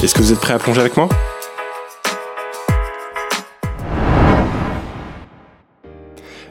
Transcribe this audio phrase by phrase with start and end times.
[0.00, 1.08] Est-ce que vous êtes prêts à plonger avec moi?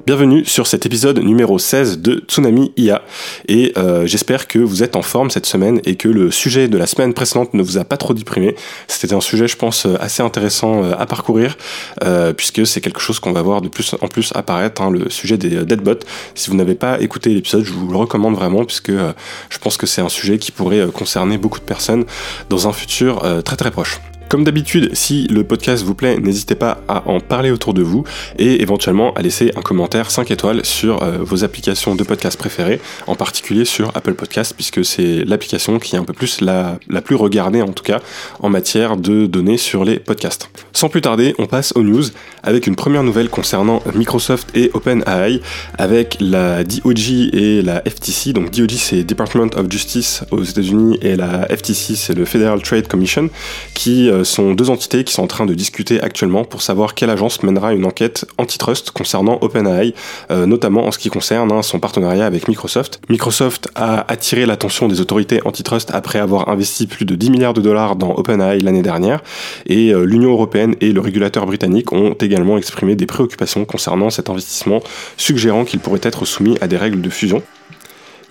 [0.07, 3.01] Bienvenue sur cet épisode numéro 16 de Tsunami IA
[3.49, 6.77] et euh, j'espère que vous êtes en forme cette semaine et que le sujet de
[6.77, 8.55] la semaine précédente ne vous a pas trop déprimé.
[8.87, 11.57] C'était un sujet je pense assez intéressant euh, à parcourir
[12.05, 15.09] euh, puisque c'est quelque chose qu'on va voir de plus en plus apparaître, hein, le
[15.09, 16.05] sujet des deadbots.
[16.35, 19.87] Si vous n'avez pas écouté l'épisode, je vous le recommande vraiment puisque je pense que
[19.87, 22.05] c'est un sujet qui pourrait concerner beaucoup de personnes
[22.49, 23.99] dans un futur très très proche.
[24.29, 28.03] Comme d'habitude, si le podcast vous plaît, n'hésitez pas à en parler autour de vous
[28.37, 32.81] et éventuellement à laisser un commentaire 5 étoiles sur euh, vos applications de podcast préférées,
[33.07, 37.01] en particulier sur Apple Podcast, puisque c'est l'application qui est un peu plus la, la
[37.01, 38.01] plus regardée en tout cas
[38.41, 40.49] en matière de données sur les podcasts.
[40.73, 42.03] Sans plus tarder, on passe aux news
[42.43, 45.39] avec une première nouvelle concernant Microsoft et OpenAI
[45.77, 48.33] avec la DOJ et la FTC.
[48.33, 52.89] Donc DOJ c'est Department of Justice aux États-Unis et la FTC c'est le Federal Trade
[52.89, 53.29] Commission
[53.73, 57.09] qui euh, sont deux entités qui sont en train de discuter actuellement pour savoir quelle
[57.09, 59.93] agence mènera une enquête antitrust concernant OpenAI,
[60.31, 63.01] euh, notamment en ce qui concerne hein, son partenariat avec Microsoft.
[63.09, 67.61] Microsoft a attiré l'attention des autorités antitrust après avoir investi plus de 10 milliards de
[67.61, 69.21] dollars dans OpenAI l'année dernière,
[69.65, 74.29] et euh, l'Union européenne et le régulateur britannique ont également exprimé des préoccupations concernant cet
[74.29, 74.81] investissement,
[75.17, 77.41] suggérant qu'il pourrait être soumis à des règles de fusion.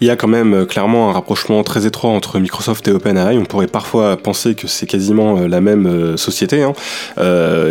[0.02, 3.38] Il y a quand même euh, clairement un rapprochement très étroit entre Microsoft et OpenAI.
[3.38, 6.62] On pourrait parfois penser que c'est quasiment euh, la même euh, société.
[6.62, 6.74] Hein.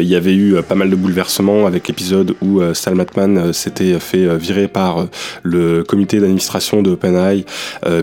[0.01, 4.37] il y avait eu pas mal de bouleversements avec l'épisode où Sal Matman s'était fait
[4.37, 5.07] virer par
[5.43, 7.45] le comité d'administration de OpenAI.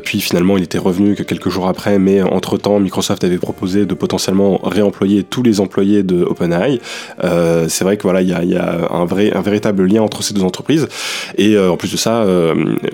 [0.02, 1.98] puis finalement, il était revenu que quelques jours après.
[1.98, 6.80] Mais entre-temps, Microsoft avait proposé de potentiellement réemployer tous les employés de OpenAI.
[7.68, 10.22] c'est vrai que voilà, il y a, y a, un, vrai, un véritable lien entre
[10.22, 10.88] ces deux entreprises.
[11.36, 12.24] Et en plus de ça,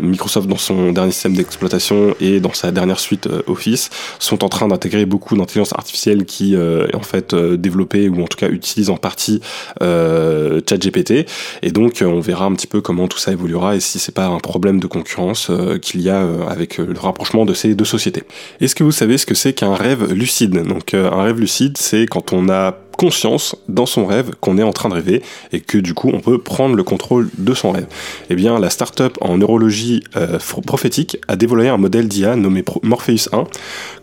[0.01, 4.69] Microsoft, dans son dernier d'exploitation et dans sa dernière suite euh, Office sont en train
[4.69, 8.49] d'intégrer beaucoup d'intelligence artificielle qui euh, est en fait euh, développée ou en tout cas
[8.49, 9.41] utilise en partie
[9.81, 11.27] ChatGPT
[11.63, 14.27] et donc on verra un petit peu comment tout ça évoluera et si c'est pas
[14.27, 15.51] un problème de concurrence
[15.83, 18.25] qu'il y a avec le rapprochement de ces deux sociétés.
[18.61, 20.63] Est-ce que vous savez ce que c'est qu'un rêve lucide?
[20.67, 24.73] Donc un rêve lucide c'est quand on a conscience dans son rêve qu'on est en
[24.73, 25.23] train de rêver
[25.53, 27.87] et que du coup on peut prendre le contrôle de son rêve.
[28.29, 33.29] Eh bien la startup en neurologie euh, prophétique a dévoilé un modèle d'IA nommé Morpheus
[33.33, 33.45] 1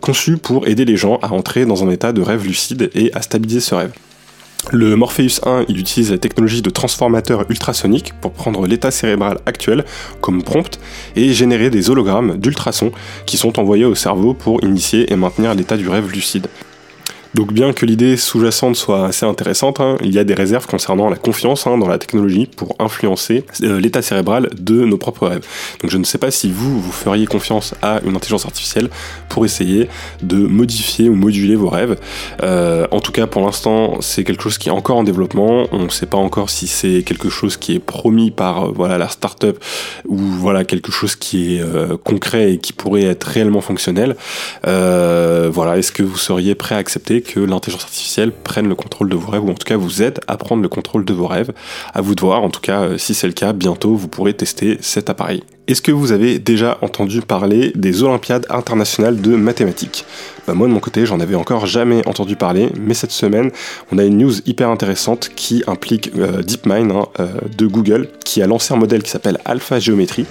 [0.00, 3.20] conçu pour aider les gens à entrer dans un état de rêve lucide et à
[3.20, 3.92] stabiliser ce rêve.
[4.72, 9.84] Le Morpheus 1, il utilise la technologie de transformateur ultrasonique pour prendre l'état cérébral actuel
[10.20, 10.80] comme prompt
[11.14, 12.90] et générer des hologrammes d'ultrasons
[13.26, 16.48] qui sont envoyés au cerveau pour initier et maintenir l'état du rêve lucide.
[17.34, 21.10] Donc bien que l'idée sous-jacente soit assez intéressante, hein, il y a des réserves concernant
[21.10, 25.46] la confiance hein, dans la technologie pour influencer euh, l'état cérébral de nos propres rêves.
[25.82, 28.88] Donc je ne sais pas si vous, vous feriez confiance à une intelligence artificielle
[29.28, 29.88] pour essayer
[30.22, 31.98] de modifier ou moduler vos rêves.
[32.42, 35.84] Euh, en tout cas pour l'instant c'est quelque chose qui est encore en développement, on
[35.84, 39.08] ne sait pas encore si c'est quelque chose qui est promis par euh, voilà, la
[39.08, 39.62] startup
[40.06, 41.62] ou voilà quelque chose qui est
[42.04, 44.16] concret et qui pourrait être réellement fonctionnel.
[44.62, 49.16] voilà, est-ce que vous seriez prêt à accepter que l'intelligence artificielle prenne le contrôle de
[49.16, 51.52] vos rêves, ou en tout cas vous aide à prendre le contrôle de vos rêves.
[51.92, 54.34] À vous de voir, en tout cas, euh, si c'est le cas, bientôt vous pourrez
[54.34, 55.42] tester cet appareil.
[55.68, 60.04] Est-ce que vous avez déjà entendu parler des Olympiades internationales de mathématiques?
[60.46, 63.50] Bah, Moi de mon côté, j'en avais encore jamais entendu parler, mais cette semaine,
[63.90, 67.26] on a une news hyper intéressante qui implique euh, DeepMind hein, euh,
[67.58, 70.26] de Google, qui a lancé un modèle qui s'appelle Alpha Géométrie.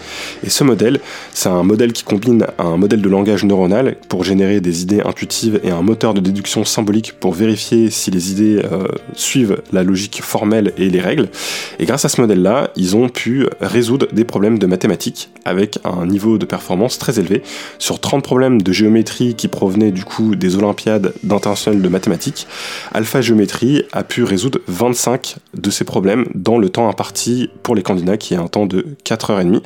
[0.46, 1.02] Et ce modèle,
[1.34, 5.60] c'est un modèle qui combine un modèle de langage neuronal pour générer des idées intuitives
[5.66, 10.22] et un moteur de déduction symbolique pour vérifier si les idées euh, suivent la logique
[10.22, 11.28] formelle et les règles.
[11.80, 16.06] Et grâce à ce modèle-là, ils ont pu résoudre des problèmes de mathématiques avec un
[16.06, 17.44] niveau de performance très élevé.
[17.78, 22.48] Sur 30 problèmes de géométrie qui provenaient du coup des Olympiades d'international de mathématiques,
[22.94, 27.84] Alpha Géométrie a pu résoudre 25 de ces problèmes dans le temps imparti pour les
[27.84, 29.62] candidats qui est un temps de 4h30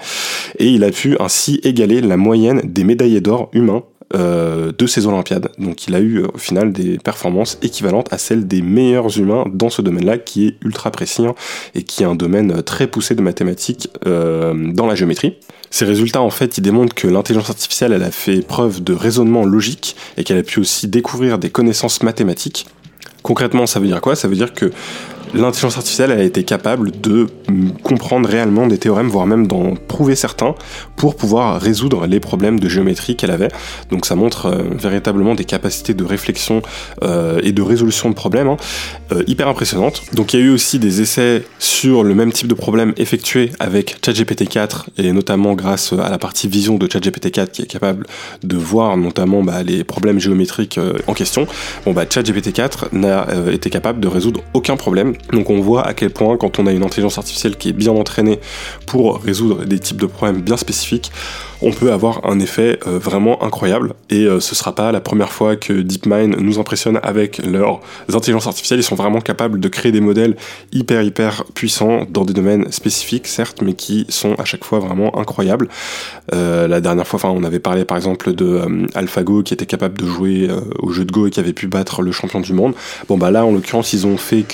[0.59, 3.83] et il a pu ainsi égaler la moyenne des médaillés d'or humains
[4.15, 5.50] euh, de ces Olympiades.
[5.57, 9.69] Donc il a eu au final des performances équivalentes à celles des meilleurs humains dans
[9.69, 11.35] ce domaine-là, qui est ultra précis hein,
[11.75, 15.35] et qui est un domaine très poussé de mathématiques dans la géométrie.
[15.71, 19.45] Ces résultats, en fait, ils démontrent que l'intelligence artificielle, elle a fait preuve de raisonnement
[19.45, 22.65] logique et qu'elle a pu aussi découvrir des connaissances mathématiques.
[23.21, 24.15] Concrètement, ça veut dire quoi?
[24.15, 24.71] Ça veut dire que
[25.33, 27.27] l'intelligence artificielle a été capable de
[27.83, 30.55] comprendre réellement des théorèmes, voire même d'en prouver certains,
[30.95, 33.49] pour pouvoir résoudre les problèmes de géométrie qu'elle avait.
[33.91, 36.61] Donc ça montre euh, véritablement des capacités de réflexion
[37.03, 38.57] euh, et de résolution de problèmes hein,
[39.11, 40.03] euh, hyper impressionnantes.
[40.13, 43.51] Donc il y a eu aussi des essais sur le même type de problème effectués
[43.59, 47.67] avec ChatGPT 4 et notamment grâce à la partie vision de ChatGPT 4 qui est
[47.67, 48.05] capable
[48.43, 51.47] de voir notamment bah, les problèmes géométriques en question.
[51.85, 55.94] Bon bah ChatGPT 4 n'a été capable de résoudre aucun problème donc on voit à
[55.94, 58.39] quel point quand on a une intelligence artificielle qui est bien entraînée
[58.86, 61.12] pour résoudre des types de problèmes bien spécifiques,
[61.61, 63.94] on peut avoir un effet euh, vraiment incroyable.
[64.09, 67.81] Et euh, ce sera pas la première fois que DeepMind nous impressionne avec leurs
[68.13, 68.79] intelligences artificielles.
[68.79, 70.35] Ils sont vraiment capables de créer des modèles
[70.71, 75.17] hyper hyper puissants dans des domaines spécifiques, certes, mais qui sont à chaque fois vraiment
[75.19, 75.67] incroyables.
[76.33, 80.06] Euh, la dernière fois, on avait parlé par exemple de AlphaGo qui était capable de
[80.06, 82.73] jouer au jeu de Go et qui avait pu battre le champion du monde.
[83.07, 84.45] Bon bah là, en l'occurrence, ils ont fait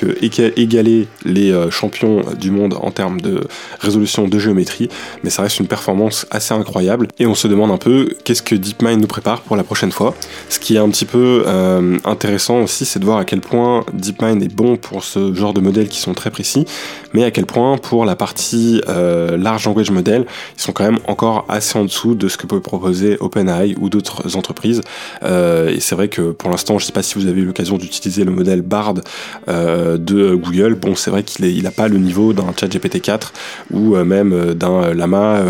[0.58, 3.42] égaler les champions du monde en termes de
[3.80, 4.90] résolution de géométrie,
[5.24, 8.56] mais ça reste une performance assez incroyable et on se demande un peu qu'est-ce que
[8.56, 10.16] DeepMind nous prépare pour la prochaine fois.
[10.50, 13.86] Ce qui est un petit peu euh, intéressant aussi, c'est de voir à quel point
[13.94, 16.66] DeepMind est bon pour ce genre de modèles qui sont très précis,
[17.14, 20.26] mais à quel point pour la partie euh, large language model,
[20.58, 23.90] ils sont quand même encore assez en dessous de ce que peut proposer OpenAI ou
[23.90, 24.82] d'autres entreprises.
[25.24, 27.46] Euh, et c'est vrai que pour l'instant, je ne sais pas si vous avez eu
[27.46, 28.96] l'occasion d'utiliser le modèle Bard
[29.48, 30.76] de Google.
[30.76, 33.34] Bon, c'est vrai qu'il n'a pas le niveau d'un ChatGPT 4
[33.72, 35.44] ou même d'un Lama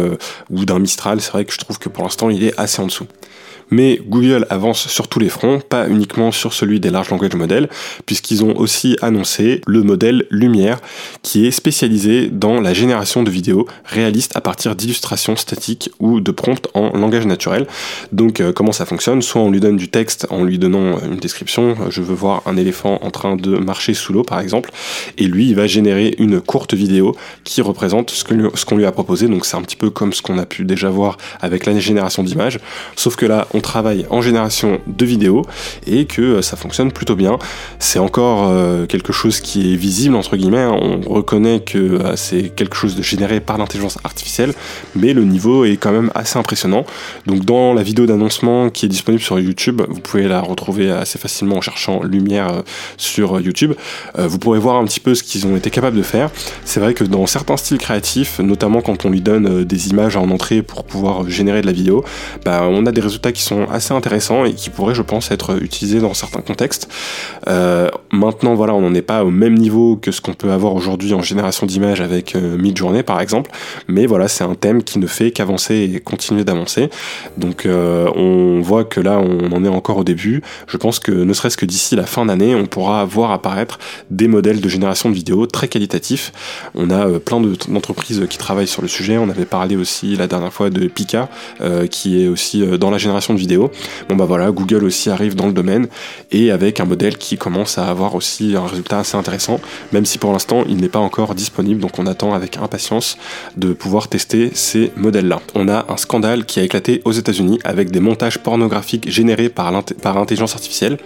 [0.50, 3.08] ou d'un Mistral que je trouve que pour l'instant il est assez en dessous.
[3.72, 7.70] Mais Google avance sur tous les fronts, pas uniquement sur celui des large language models,
[8.06, 10.80] puisqu'ils ont aussi annoncé le modèle Lumière,
[11.22, 16.32] qui est spécialisé dans la génération de vidéos réalistes à partir d'illustrations statiques ou de
[16.32, 17.68] prompts en langage naturel.
[18.12, 19.22] Donc euh, comment ça fonctionne?
[19.22, 22.58] Soit on lui donne du texte en lui donnant une description, je veux voir un
[22.58, 24.72] éléphant en train de marcher sous l'eau par exemple,
[25.18, 29.28] et lui il va générer une courte vidéo qui représente ce qu'on lui a proposé,
[29.28, 32.24] donc c'est un petit peu comme ce qu'on a pu déjà voir avec la génération
[32.24, 32.60] d'images,
[32.96, 35.44] sauf que là on travaille en génération de vidéos
[35.88, 37.40] et que euh, ça fonctionne plutôt bien.
[37.80, 40.78] C'est encore euh, quelque chose qui est visible entre guillemets, hein.
[40.80, 44.54] on reconnaît que euh, c'est quelque chose de généré par l'intelligence artificielle,
[44.96, 46.86] mais le niveau est quand même assez impressionnant.
[47.28, 51.18] Donc dans la vidéo d'annoncement qui est disponible sur YouTube, vous pouvez la retrouver assez
[51.18, 52.64] facilement en cherchant Lumière
[52.98, 53.74] sur YouTube.
[54.18, 56.30] Vous pourrez voir un petit peu ce qu'ils ont été capables de faire.
[56.66, 60.30] C'est vrai que dans certains styles créatifs, notamment quand on lui donne des images en
[60.30, 62.04] entrée pour pouvoir générer de la vidéo,
[62.44, 65.62] bah, on a des résultats qui sont assez intéressants et qui pourraient, je pense, être
[65.62, 66.90] utilisés dans certains contextes.
[67.48, 70.74] Euh, maintenant, voilà, on n'en est pas au même niveau que ce qu'on peut avoir
[70.74, 73.52] aujourd'hui en génération d'images avec euh, Midjourney, par exemple,
[73.88, 76.90] mais voilà, c'est un thème qui ne fait qu'avancer et continuer d'avancer.
[77.38, 80.42] Donc, euh, on voit que là, on en est encore au début.
[80.68, 84.28] Je pense que ne serait-ce que d'ici la fin d'année, on pourra voir apparaître des
[84.28, 86.32] modèles de génération de vidéos très qualitatifs.
[86.74, 89.18] On a euh, plein d'entreprises qui travaillent sur le sujet.
[89.18, 91.30] On avait parlé aussi la dernière fois de Pika,
[91.90, 93.72] qui est aussi dans la génération de vidéos
[94.10, 95.88] Bon bah voilà, Google aussi arrive dans le domaine
[96.32, 99.60] et avec un modèle qui commence à avoir aussi un résultat assez intéressant,
[99.92, 103.18] même si pour l'instant il n'est pas encore disponible, donc on attend avec impatience
[103.58, 105.42] de pouvoir tester ces modèles-là.
[105.54, 109.72] On a un scandale qui a éclaté aux États-Unis avec des montages pornographiques générés par
[109.72, 110.98] l'intelligence artificielle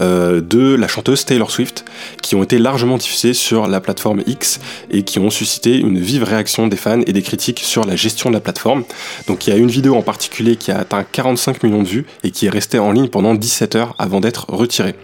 [0.00, 1.84] euh, de la chanteuse Taylor Swift,
[2.22, 4.60] qui ont été largement diffusés sur la plateforme X
[4.90, 8.30] et qui ont suscité une vive réaction des fans et des critiques sur la gestion
[8.30, 8.84] de la plateforme.
[9.26, 12.06] Donc il y a une vidéo en particulier qui a atteint 45 millions de vues
[12.24, 14.94] et qui est resté en ligne pendant 17 heures avant d'être retiré.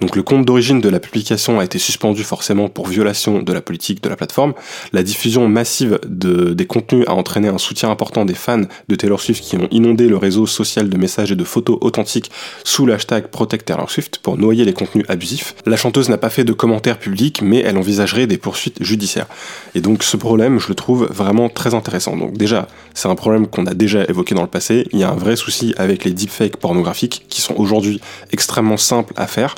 [0.00, 3.60] Donc le compte d'origine de la publication a été suspendu forcément pour violation de la
[3.60, 4.54] politique de la plateforme.
[4.92, 9.20] La diffusion massive de, des contenus a entraîné un soutien important des fans de Taylor
[9.20, 12.30] Swift qui ont inondé le réseau social de messages et de photos authentiques
[12.64, 15.54] sous l'hashtag Protect Taylor Swift pour noyer les contenus abusifs.
[15.66, 19.26] La chanteuse n'a pas fait de commentaires publics mais elle envisagerait des poursuites judiciaires.
[19.74, 22.16] Et donc ce problème, je le trouve vraiment très intéressant.
[22.16, 24.86] Donc déjà, c'est un problème qu'on a déjà évoqué dans le passé.
[24.92, 28.00] Il y a un vrai souci avec les deepfakes pornographiques qui sont aujourd'hui
[28.32, 29.54] extrêmement simples à faire.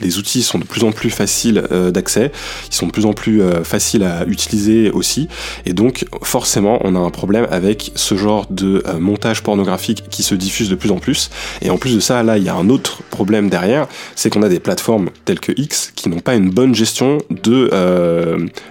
[0.00, 2.32] Les outils sont de plus en plus faciles euh, d'accès,
[2.70, 5.28] ils sont de plus en plus euh, faciles à utiliser aussi,
[5.66, 10.22] et donc forcément on a un problème avec ce genre de euh, montage pornographique qui
[10.22, 11.30] se diffuse de plus en plus.
[11.62, 14.42] Et en plus de ça, là il y a un autre problème derrière, c'est qu'on
[14.42, 17.70] a des plateformes telles que X qui n'ont pas une bonne gestion de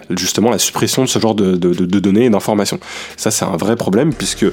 [0.09, 2.79] justement la suppression de ce genre de, de données et d'informations.
[3.17, 4.45] Ça c'est un vrai problème puisque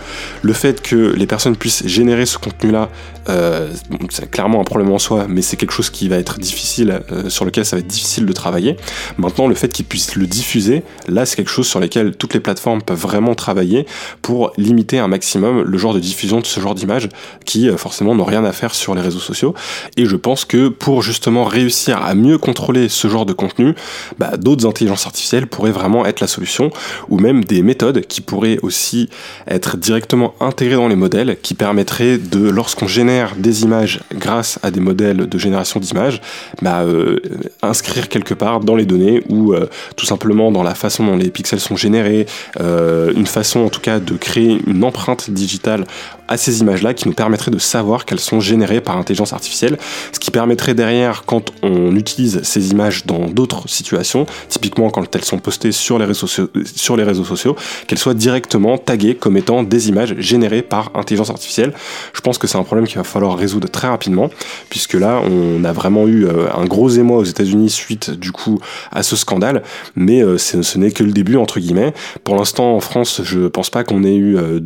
[0.43, 2.89] le fait que les personnes puissent générer ce contenu contenu-là,
[3.29, 3.69] euh,
[4.11, 7.29] c'est clairement un problème en soi, mais c'est quelque chose qui va être difficile, euh,
[7.29, 8.77] sur lequel ça va être difficile de travailler.
[9.19, 12.41] Maintenant, le fait qu'ils puissent le diffuser, là, c'est quelque chose sur lequel toutes les
[12.41, 13.87] plateformes peuvent vraiment travailler
[14.23, 17.09] pour limiter un maximum le genre de diffusion de ce genre d'images
[17.45, 19.55] qui, euh, forcément, n'ont rien à faire sur les réseaux sociaux.
[19.97, 23.75] Et je pense que pour justement réussir à mieux contrôler ce genre de contenu,
[24.19, 26.71] bah, d'autres intelligences artificielles pourraient vraiment être la solution,
[27.09, 29.09] ou même des méthodes qui pourraient aussi
[29.47, 34.71] être directement intégrées dans les modèles, qui permettraient de, lorsqu'on génère des images grâce à
[34.71, 36.21] des modèles de génération d'images,
[36.63, 37.21] bah, euh,
[37.63, 41.31] inscrire quelque part dans les données ou euh, tout simplement dans la façon dont les
[41.31, 42.27] pixels sont générés,
[42.61, 45.85] euh, une façon en tout cas de créer une empreinte digitale
[46.31, 49.77] à ces images-là qui nous permettrait de savoir qu'elles sont générées par intelligence artificielle,
[50.13, 55.25] ce qui permettrait derrière, quand on utilise ces images dans d'autres situations, typiquement quand elles
[55.25, 57.57] sont postées sur les réseaux sociaux, sur les réseaux sociaux,
[57.89, 61.75] qu'elles soient directement taguées comme étant des images générées par intelligence artificielle.
[62.13, 64.31] Je pense que c'est un problème qu'il va falloir résoudre très rapidement,
[64.69, 68.61] puisque là, on a vraiment eu euh, un gros émoi aux États-Unis suite du coup
[68.93, 69.65] à ce scandale,
[69.97, 71.93] mais euh, ce n'est que le début entre guillemets.
[72.23, 74.61] Pour l'instant, en France, je pense pas qu'on ait eu euh,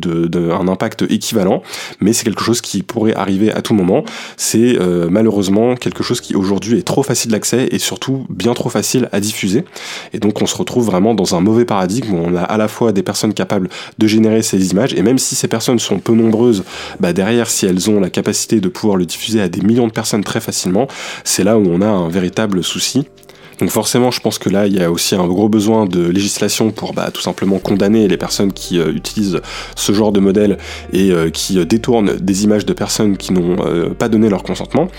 [0.53, 1.54] un impact équivalent
[1.99, 4.03] mais c'est quelque chose qui pourrait arriver à tout moment.
[4.37, 8.69] C'est euh, malheureusement quelque chose qui aujourd'hui est trop facile d'accès et surtout bien trop
[8.69, 9.65] facile à diffuser.
[10.13, 12.67] Et donc on se retrouve vraiment dans un mauvais paradigme où on a à la
[12.67, 16.13] fois des personnes capables de générer ces images, et même si ces personnes sont peu
[16.13, 16.63] nombreuses,
[16.99, 19.91] bah derrière, si elles ont la capacité de pouvoir le diffuser à des millions de
[19.91, 20.87] personnes très facilement,
[21.23, 23.05] c'est là où on a un véritable souci.
[23.59, 26.71] Donc forcément, je pense que là, il y a aussi un gros besoin de législation
[26.71, 29.41] pour bah, tout simplement condamner les personnes qui euh, utilisent
[29.75, 30.57] ce genre de modèle
[30.91, 33.55] et euh, qui euh, détournent des images de personnes qui n'ont
[33.97, 34.89] pas donné leur consentement.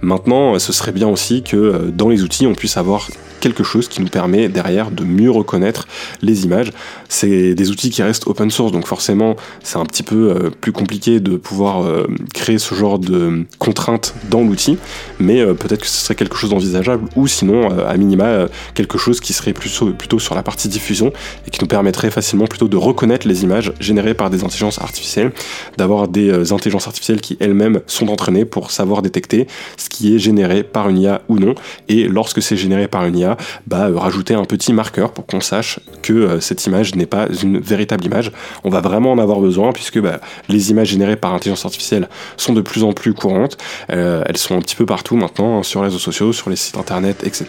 [0.00, 3.08] Maintenant, ce serait bien aussi que dans les outils, on puisse avoir
[3.40, 5.86] quelque chose qui nous permet derrière de mieux reconnaître
[6.22, 6.72] les images.
[7.08, 10.72] C'est des outils qui restent open source, donc forcément c'est un petit peu euh, plus
[10.72, 14.78] compliqué de pouvoir euh, créer ce genre de contraintes dans l'outil,
[15.18, 19.20] mais euh, peut-être que ce serait quelque chose d'envisageable, ou sinon à minima quelque chose
[19.20, 21.12] qui serait plutôt, plutôt sur la partie diffusion
[21.46, 25.32] et qui nous permettrait facilement plutôt de reconnaître les images générées par des intelligences artificielles,
[25.76, 30.62] d'avoir des intelligences artificielles qui elles-mêmes sont entraînées pour savoir détecter ce qui est généré
[30.62, 31.54] par une IA ou non,
[31.88, 33.25] et lorsque c'est généré par une IA,
[33.66, 37.26] bah, euh, rajouter un petit marqueur pour qu'on sache que euh, cette image n'est pas
[37.42, 38.32] une véritable image.
[38.64, 42.52] On va vraiment en avoir besoin puisque bah, les images générées par intelligence artificielle sont
[42.52, 43.56] de plus en plus courantes.
[43.90, 46.56] Euh, elles sont un petit peu partout maintenant, hein, sur les réseaux sociaux, sur les
[46.56, 47.46] sites internet, etc.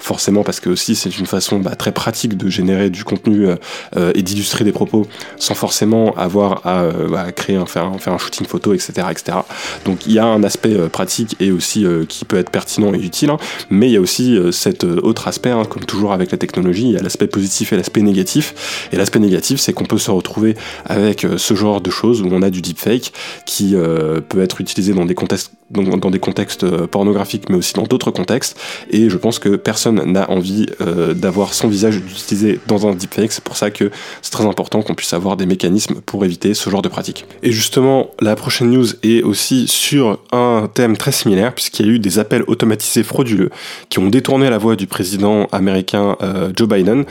[0.00, 3.46] Forcément parce que aussi c'est une façon bah, très pratique de générer du contenu
[4.14, 8.46] et d'illustrer des propos sans forcément avoir à, créer, un, faire, un, faire un shooting
[8.46, 9.38] photo, etc., etc.
[9.84, 13.30] Donc il y a un aspect pratique et aussi qui peut être pertinent et utile,
[13.30, 13.36] hein,
[13.70, 16.92] mais il y a aussi cette autre aspect, hein, comme toujours avec la technologie, il
[16.92, 18.88] y a l'aspect positif et l'aspect négatif.
[18.92, 22.28] Et l'aspect négatif, c'est qu'on peut se retrouver avec euh, ce genre de choses où
[22.32, 23.12] on a du deepfake
[23.46, 27.72] qui euh, peut être utilisé dans des contextes dans, des contextes euh, pornographiques, mais aussi
[27.72, 28.58] dans d'autres contextes.
[28.90, 30.66] Et je pense que personne n'a envie
[31.14, 33.32] d'avoir son visage utilisé dans un deepfake.
[33.32, 33.90] C'est pour ça que
[34.20, 37.24] c'est très important qu'on puisse avoir des mécanismes pour éviter ce genre de pratique.
[37.42, 41.92] Et justement, la prochaine news est aussi sur un thème très similaire, puisqu'il y a
[41.92, 43.50] eu des appels automatisés frauduleux
[43.88, 45.01] qui ont détourné la voix du président
[45.52, 47.04] américain euh, Joe Biden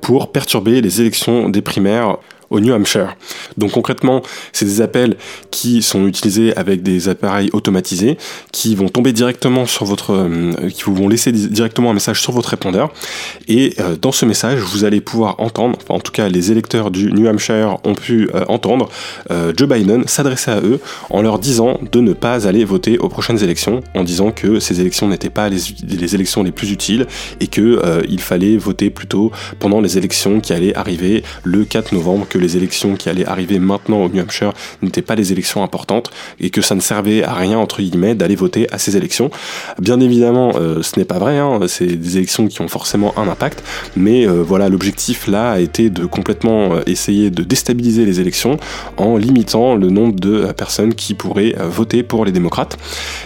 [0.00, 2.18] pour perturber les élections des primaires
[2.52, 3.16] au New Hampshire.
[3.56, 5.16] Donc concrètement, c'est des appels
[5.50, 8.18] qui sont utilisés avec des appareils automatisés
[8.52, 12.32] qui vont tomber directement sur votre, euh, qui vous vont laisser directement un message sur
[12.32, 12.92] votre répondeur.
[13.48, 16.90] Et euh, dans ce message, vous allez pouvoir entendre, enfin, en tout cas les électeurs
[16.90, 18.88] du New Hampshire ont pu euh, entendre
[19.56, 20.80] Joe Biden s'adresser à eux
[21.10, 24.80] en leur disant de ne pas aller voter aux prochaines élections, en disant que ces
[24.80, 27.06] élections n'étaient pas les, les, élections les plus utiles
[27.40, 32.26] et que il fallait voter plutôt pendant les élections qui allaient arriver le 4 novembre,
[32.28, 36.10] que les élections qui allaient arriver maintenant au New Hampshire n'étaient pas des élections importantes
[36.40, 39.30] et que ça ne servait à rien, entre guillemets, d'aller voter à ces élections.
[39.78, 43.28] Bien évidemment, euh, ce n'est pas vrai, hein, c'est des élections qui ont forcément un
[43.28, 43.62] impact,
[43.96, 48.58] mais euh, voilà, l'objectif là a été de complètement euh, essayer de déstabiliser les élections
[48.96, 52.76] en limitant le nombre de personnes qui pourraient voter pour les démocrates.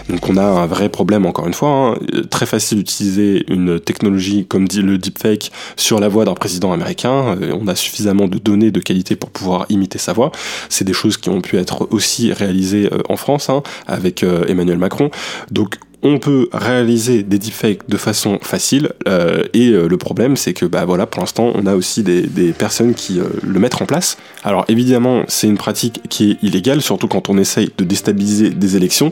[0.09, 1.95] Donc on a un vrai problème encore une fois, hein.
[2.29, 7.35] très facile d'utiliser une technologie comme dit le deepfake sur la voix d'un président américain,
[7.59, 10.31] on a suffisamment de données de qualité pour pouvoir imiter sa voix.
[10.69, 14.45] C'est des choses qui ont pu être aussi réalisées euh, en France hein, avec euh,
[14.47, 15.09] Emmanuel Macron.
[15.51, 20.53] Donc on peut réaliser des deepfakes de façon facile euh, et euh, le problème c'est
[20.53, 22.21] que bah voilà pour l'instant on a aussi des,
[22.57, 24.17] personnes qui euh, le mettent en place.
[24.43, 28.75] Alors évidemment c'est une pratique qui est illégale surtout quand on essaye de déstabiliser des
[28.75, 29.11] élections.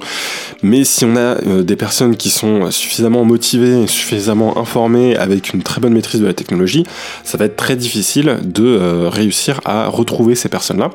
[0.61, 5.81] Mais si on a des personnes qui sont suffisamment motivées suffisamment informées avec une très
[5.81, 6.83] bonne maîtrise de la technologie
[7.23, 10.91] ça va être très difficile de réussir à retrouver ces personnes là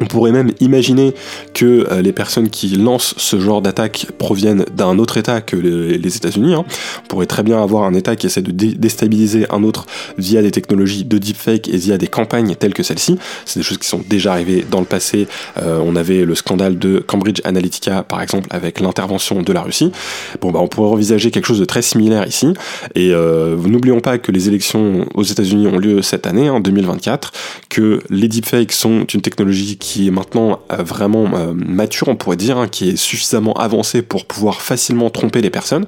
[0.00, 1.14] On pourrait même imaginer
[1.52, 6.16] que euh, les personnes qui lancent ce genre d'attaque proviennent d'un autre État que les,
[6.16, 6.54] États-Unis.
[6.54, 6.64] Hein.
[7.04, 9.86] On pourrait très bien avoir un État qui essaie de déstabiliser un autre
[10.18, 13.18] via des technologies de deepfake et via des campagnes telles que celle-ci.
[13.44, 15.28] C'est des choses qui sont déjà arrivées dans le passé.
[15.58, 19.92] Euh, on avait le scandale de Cambridge Analytica, par exemple, avec l'intervention de la Russie.
[20.40, 22.52] Bon, bah, on pourrait envisager quelque chose de très similaire ici.
[22.94, 27.32] Et euh, n'oublions pas que les élections aux États-Unis ont lieu cette année, en 2024,
[27.68, 32.36] que les deepfakes sont une technologie qui est maintenant euh, vraiment euh, mature, on pourrait
[32.36, 35.86] dire, hein, qui est suffisamment avancé pour pouvoir facilement tromper les personnes.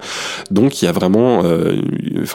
[0.51, 1.81] Donc il y a vraiment, euh,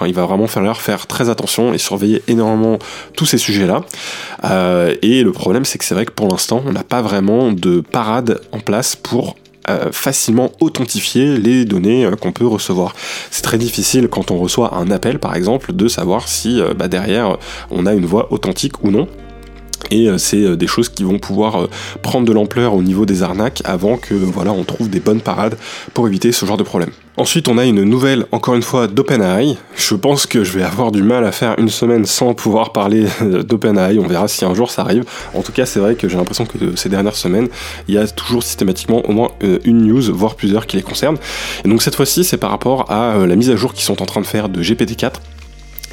[0.05, 2.79] il va vraiment falloir faire très attention et surveiller énormément
[3.15, 3.83] tous ces sujets-là.
[5.01, 7.81] et le problème, c'est que c'est vrai que pour l'instant, on n'a pas vraiment de
[7.81, 9.35] parade en place pour
[9.91, 12.93] facilement authentifier les données qu'on peut recevoir.
[13.29, 17.37] C'est très difficile quand on reçoit un appel par exemple de savoir si bah, derrière
[17.69, 19.07] on a une voix authentique ou non.
[19.89, 21.69] Et euh, c'est euh, des choses qui vont pouvoir euh,
[22.01, 25.57] prendre de l'ampleur au niveau des arnaques avant que voilà on trouve des bonnes parades
[25.93, 26.91] pour éviter ce genre de problème.
[27.17, 29.57] Ensuite, on a une nouvelle, encore une fois, d'OpenAI.
[29.75, 33.05] Je pense que je vais avoir du mal à faire une semaine sans pouvoir parler
[33.21, 33.99] d'OpenAI.
[33.99, 35.03] On verra si un jour ça arrive.
[35.33, 37.49] En tout cas, c'est vrai que j'ai l'impression que ces dernières semaines,
[37.89, 39.29] il y a toujours systématiquement au moins
[39.65, 41.17] une news, voire plusieurs qui les concernent.
[41.65, 44.05] Et donc cette fois-ci, c'est par rapport à la mise à jour qu'ils sont en
[44.05, 45.15] train de faire de GPT-4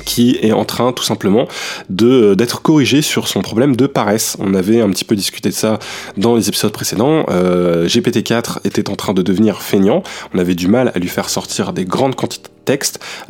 [0.08, 1.46] qui est en train tout simplement
[1.90, 4.38] de d'être corrigé sur son problème de paresse.
[4.40, 5.78] On avait un petit peu discuté de ça
[6.16, 7.26] dans les épisodes précédents.
[7.28, 10.02] Euh, GPT-4 était en train de devenir feignant.
[10.32, 12.50] On avait du mal à lui faire sortir des grandes quantités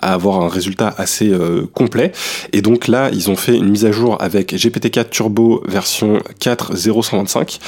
[0.00, 2.12] à avoir un résultat assez euh, complet.
[2.52, 7.58] Et donc là, ils ont fait une mise à jour avec GPT-4 Turbo version 4.0.125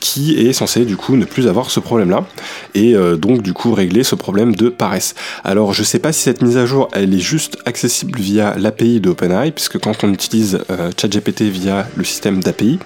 [0.00, 2.26] qui est censé du coup ne plus avoir ce problème-là
[2.74, 5.14] et euh, donc du coup régler ce problème de paresse.
[5.44, 9.00] Alors je sais pas si cette mise à jour elle est juste accessible via l'API
[9.00, 12.78] de OpenAI puisque quand on utilise euh, ChatGPT via le système d'API,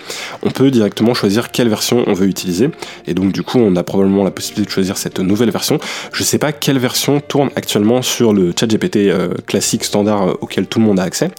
[0.43, 2.71] on peut directement choisir quelle version on veut utiliser
[3.07, 5.79] et donc du coup on a probablement la possibilité de choisir cette nouvelle version.
[6.13, 10.35] Je sais pas quelle version tourne actuellement sur le chat GPT euh, classique standard euh,
[10.41, 11.31] auquel tout le monde a accès.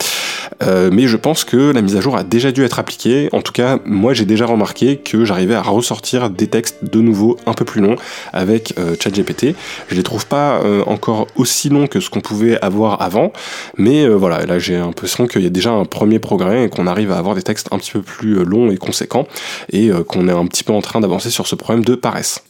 [0.61, 3.29] Euh, mais je pense que la mise à jour a déjà dû être appliquée.
[3.31, 7.37] En tout cas, moi j'ai déjà remarqué que j'arrivais à ressortir des textes de nouveau
[7.45, 7.95] un peu plus longs
[8.33, 9.55] avec ChatGPT.
[9.87, 13.31] Je les trouve pas encore aussi longs que ce qu'on pouvait avoir avant,
[13.77, 17.11] mais voilà, là j'ai l'impression qu'il y a déjà un premier progrès et qu'on arrive
[17.11, 19.27] à avoir des textes un petit peu plus longs et conséquents
[19.71, 22.43] et qu'on est un petit peu en train d'avancer sur ce problème de paresse.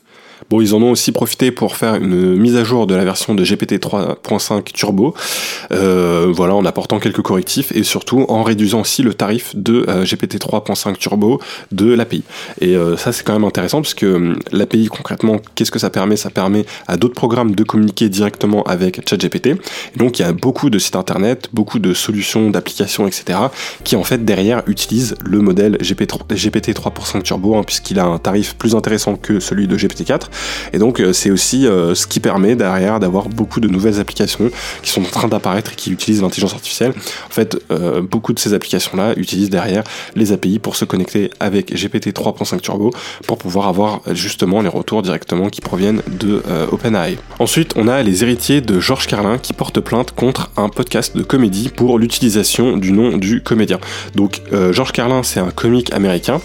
[0.49, 3.35] Bon, ils en ont aussi profité pour faire une mise à jour de la version
[3.35, 5.13] de GPT 3.5 Turbo,
[5.71, 10.03] euh, voilà, en apportant quelques correctifs et surtout en réduisant aussi le tarif de euh,
[10.03, 11.39] GPT 3.5 Turbo
[11.71, 12.23] de l'API.
[12.61, 15.89] Et euh, ça, c'est quand même intéressant parce que hum, l'API, concrètement, qu'est-ce que ça
[15.89, 16.17] permet?
[16.17, 19.55] Ça permet à d'autres programmes de communiquer directement avec ChatGPT.
[19.95, 23.39] Donc, il y a beaucoup de sites internet, beaucoup de solutions, d'applications, etc.,
[23.83, 28.55] qui en fait derrière utilisent le modèle GPT 3.5 Turbo, hein, puisqu'il a un tarif
[28.55, 30.29] plus intéressant que celui de GPT 4
[30.73, 34.49] et donc euh, c'est aussi euh, ce qui permet derrière d'avoir beaucoup de nouvelles applications
[34.81, 36.93] qui sont en train d'apparaître et qui utilisent l'intelligence artificielle.
[37.27, 39.83] En fait, euh, beaucoup de ces applications-là utilisent derrière
[40.15, 42.91] les API pour se connecter avec GPT 3.5 Turbo
[43.27, 46.41] pour pouvoir avoir justement les retours directement qui proviennent de
[46.71, 47.17] OpenAI.
[47.39, 51.23] Ensuite, on a les héritiers de Georges Carlin qui portent plainte contre un podcast de
[51.23, 53.79] comédie pour l'utilisation du nom du comédien.
[54.15, 54.41] Donc
[54.71, 56.41] Georges Carlin, c'est un comique américain,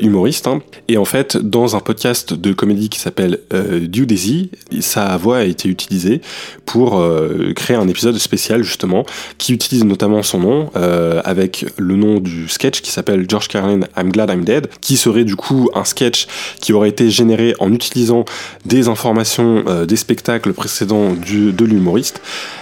[0.00, 0.60] humoriste, hein.
[0.88, 4.50] et en fait, dans un podcast de comédie qui s'appelle euh, Daisy.
[4.80, 6.20] Sa voix a été utilisée
[6.66, 9.04] pour euh, créer un épisode spécial justement
[9.38, 13.80] qui utilise notamment son nom euh, avec le nom du sketch qui s'appelle George Carlin
[13.96, 16.26] I'm Glad I'm Dead, qui serait du coup un sketch
[16.60, 18.24] qui aurait été généré en utilisant
[18.64, 22.20] des informations euh, des spectacles précédents de l'humoriste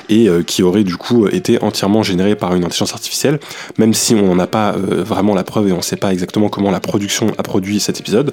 [0.09, 3.41] et qui aurait du coup été entièrement généré par une intelligence artificielle,
[3.77, 6.49] même si on n'en a pas vraiment la preuve et on ne sait pas exactement
[6.49, 8.31] comment la production a produit cet épisode.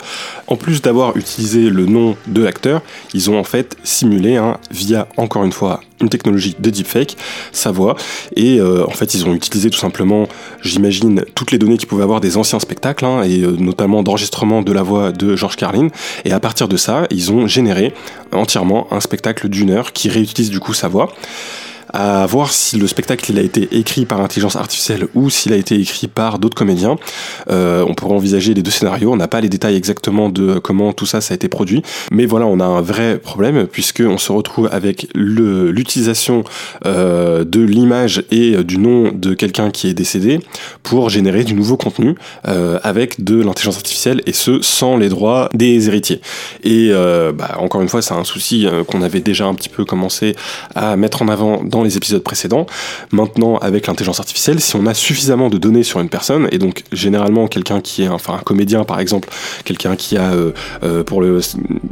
[0.48, 2.82] En plus d'avoir utilisé le nom de l'acteur,
[3.14, 7.18] ils ont en fait simulé, hein, via encore une fois une technologie de deepfake,
[7.52, 7.98] sa voix,
[8.38, 10.30] et euh, en fait ils ont utilisé tout simplement,
[10.62, 14.62] j'imagine, toutes les données qu'ils pouvaient avoir des anciens spectacles, hein, et euh, notamment d'enregistrement
[14.62, 15.90] de la voix de George Carlin,
[16.24, 17.94] et à partir de ça, ils ont généré
[18.32, 21.14] entièrement un spectacle d'une heure qui réutilise du coup sa voix
[21.94, 25.56] à voir si le spectacle il a été écrit par intelligence artificielle ou s'il a
[25.56, 26.98] été écrit par d'autres comédiens.
[27.52, 29.14] Euh, on pourrait envisager les deux scénarios.
[29.14, 32.26] On n'a pas les détails exactement de comment tout ça ça a été produit, mais
[32.26, 36.44] voilà, on a un vrai problème puisque on se retrouve avec l'utilisation
[36.86, 40.40] euh, de l'image et du nom de quelqu'un qui est décédé
[40.82, 42.16] pour générer du nouveau contenu
[42.48, 46.22] euh, avec de l'intelligence artificielle et ce sans les droits des héritiers.
[46.64, 50.36] Et bah, encore une fois, c'est un souci qu'on avait déjà un petit peu commencé
[50.74, 52.66] à mettre en avant dans les épisodes précédents.
[53.12, 56.84] Maintenant, avec l'intelligence artificielle, si on a suffisamment de données sur une personne, et donc
[56.92, 59.30] généralement quelqu'un qui est, enfin un comédien par exemple,
[59.66, 60.52] quelqu'un qui a euh,
[60.84, 61.40] euh, pour le,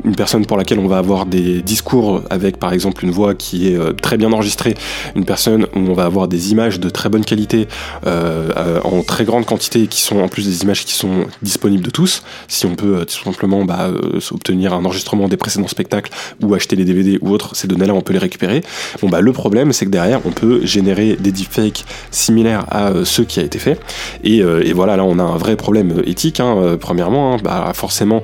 [0.05, 3.67] une personne pour laquelle on va avoir des discours avec par exemple une voix qui
[3.67, 4.75] est euh, très bien enregistrée,
[5.15, 7.67] une personne où on va avoir des images de très bonne qualité
[8.05, 12.23] en très grande quantité, qui sont en plus des images qui sont disponibles de tous.
[12.47, 13.89] Si on peut tout simplement bah,
[14.31, 18.01] obtenir un enregistrement des précédents spectacles ou acheter les DVD ou autres, ces données-là on
[18.01, 18.63] peut les récupérer.
[19.01, 23.23] Bon bah le problème c'est que derrière on peut générer des deepfakes similaires à ceux
[23.23, 23.79] qui a été fait.
[24.23, 24.41] Et,
[24.73, 26.39] voilà, là on a un vrai problème éthique.
[26.39, 27.37] Hein, premièrement, hein.
[27.43, 28.21] bah, forcément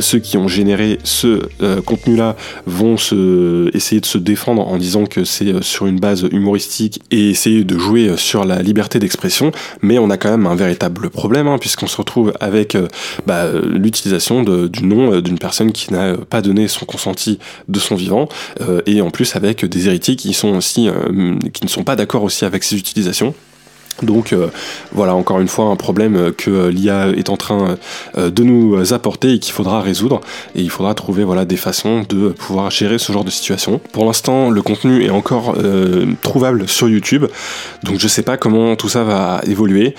[0.00, 5.24] ceux qui ont généré ce euh, contenu-là vont essayer de se défendre en disant que
[5.24, 9.98] c'est euh, sur une base humoristique et essayer de jouer sur la liberté d'expression, mais
[9.98, 12.88] on a quand même un véritable problème hein, puisqu'on se retrouve avec euh,
[13.26, 18.28] bah, l'utilisation du nom d'une personne qui n'a pas donné son consenti de son vivant
[18.86, 20.88] et en plus avec des héritiers qui sont aussi
[21.52, 23.34] qui ne sont pas d'accord aussi avec ces utilisations.
[24.02, 24.48] Donc euh,
[24.92, 27.76] voilà encore une fois un problème que l'IA est en train
[28.16, 30.20] euh, de nous apporter et qu'il faudra résoudre
[30.54, 33.80] et il faudra trouver voilà des façons de pouvoir gérer ce genre de situation.
[33.92, 37.26] Pour l'instant le contenu est encore euh, trouvable sur YouTube
[37.82, 39.94] donc je sais pas comment tout ça va évoluer.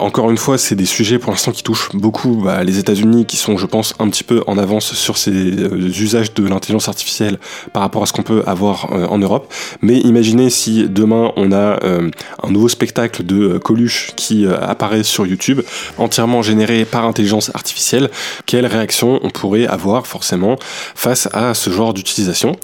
[0.00, 3.36] encore une fois c'est des sujets pour l'instant qui touchent beaucoup bah, les États-Unis qui
[3.36, 7.38] sont je pense un petit peu en avance sur ces usages de l'intelligence artificielle
[7.72, 9.52] par rapport à ce qu'on peut avoir en Europe.
[9.82, 11.78] Mais imaginez si demain on a
[12.42, 15.60] un nouveau spectacle de euh, Coluche qui euh, apparaît sur YouTube,
[15.98, 18.10] entièrement généré par intelligence artificielle,
[18.46, 20.56] quelle réaction on pourrait avoir forcément
[20.94, 22.56] face à ce genre d'utilisation?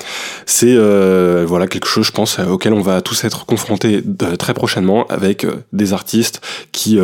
[0.47, 4.03] C'est euh, voilà quelque chose, je pense, auquel on va tous être confrontés
[4.39, 6.41] très prochainement avec des artistes
[6.73, 6.99] qui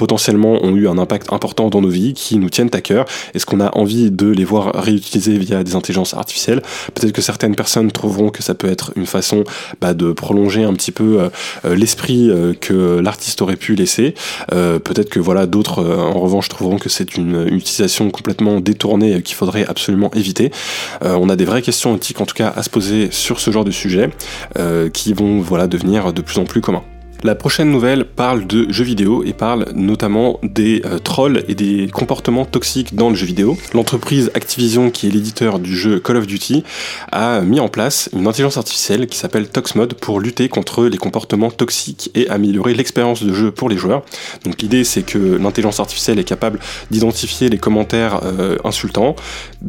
[0.00, 3.44] potentiellement ont eu un impact important dans nos vies, qui nous tiennent à cœur Est-ce
[3.44, 6.62] qu'on a envie de les voir réutiliser via des intelligences artificielles?
[6.94, 9.44] Peut-être que certaines personnes trouveront que ça peut être une façon
[9.82, 11.28] bah, de prolonger un petit peu euh,
[11.66, 14.14] euh, l'esprit euh, que l'artiste aurait pu laisser.
[14.48, 19.66] Peut-être que voilà d'autres en revanche trouveront que c'est une, utilisation complètement détournée qu'il faudrait
[19.66, 20.50] absolument éviter.
[21.02, 23.64] on a des vraies questions éthiques en tout cas à se poser sur ce genre
[23.64, 24.10] de sujet
[24.92, 26.84] qui vont voilà devenir de plus en plus communs.
[27.22, 31.88] La prochaine nouvelle parle de jeux vidéo et parle notamment des euh, trolls et des
[31.92, 33.58] comportements toxiques dans le jeu vidéo.
[33.74, 36.64] L'entreprise Activision, qui est l'éditeur du jeu Call of Duty,
[37.12, 41.50] a mis en place une intelligence artificielle qui s'appelle ToxMod pour lutter contre les comportements
[41.50, 44.02] toxiques et améliorer l'expérience de jeu pour les joueurs.
[44.44, 46.58] Donc l'idée c'est que l'intelligence artificielle est capable
[46.90, 49.14] d'identifier les commentaires euh, insultants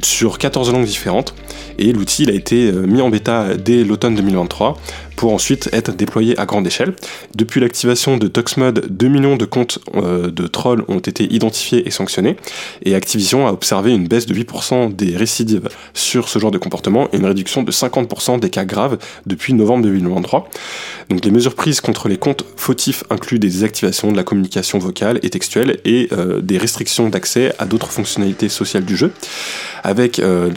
[0.01, 1.35] sur 14 langues différentes
[1.77, 4.77] et l'outil a été euh, mis en bêta dès l'automne 2023
[5.21, 6.95] pour ensuite être déployé à grande échelle.
[7.35, 11.91] Depuis l'activation de Toxmod, 2 millions de comptes euh, de trolls ont été identifiés et
[11.91, 12.37] sanctionnés,
[12.81, 17.07] et Activision a observé une baisse de 8% des récidives sur ce genre de comportement
[17.13, 20.49] et une réduction de 50% des cas graves depuis novembre 2023.
[21.11, 25.19] Donc les mesures prises contre les comptes fautifs incluent des désactivations de la communication vocale
[25.21, 29.11] et textuelle et euh, des restrictions d'accès à d'autres fonctionnalités sociales du jeu.
[29.83, 30.49] Avec euh,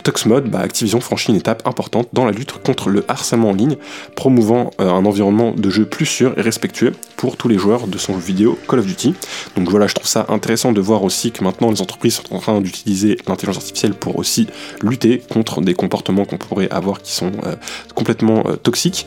[0.47, 3.77] bah, Activision franchit une étape importante dans la lutte contre le harcèlement en ligne,
[4.17, 7.99] promouvant euh, un environnement de jeu plus sûr et respectueux pour tous les joueurs de
[7.99, 9.15] son jeu vidéo Call of Duty.
[9.57, 12.39] Donc voilà, je trouve ça intéressant de voir aussi que maintenant les entreprises sont en
[12.39, 14.47] train d'utiliser l'intelligence artificielle pour aussi
[14.83, 17.57] lutter contre des comportements qu'on pourrait avoir qui sont euh,
[17.95, 19.07] complètement toxiques.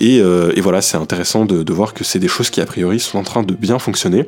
[0.00, 0.20] Et,
[0.60, 3.42] voilà, c'est intéressant de voir que c'est des choses qui a priori sont en train
[3.42, 4.26] de bien fonctionner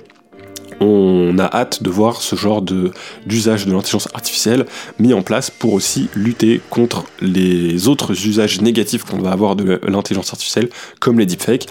[0.80, 4.66] on a hâte de voir ce genre d'usage de l'intelligence artificielle
[4.98, 9.80] mis en place pour aussi lutter contre les autres usages négatifs qu'on va avoir de
[9.86, 10.68] l'intelligence artificielle,
[11.00, 11.66] comme les deepfakes.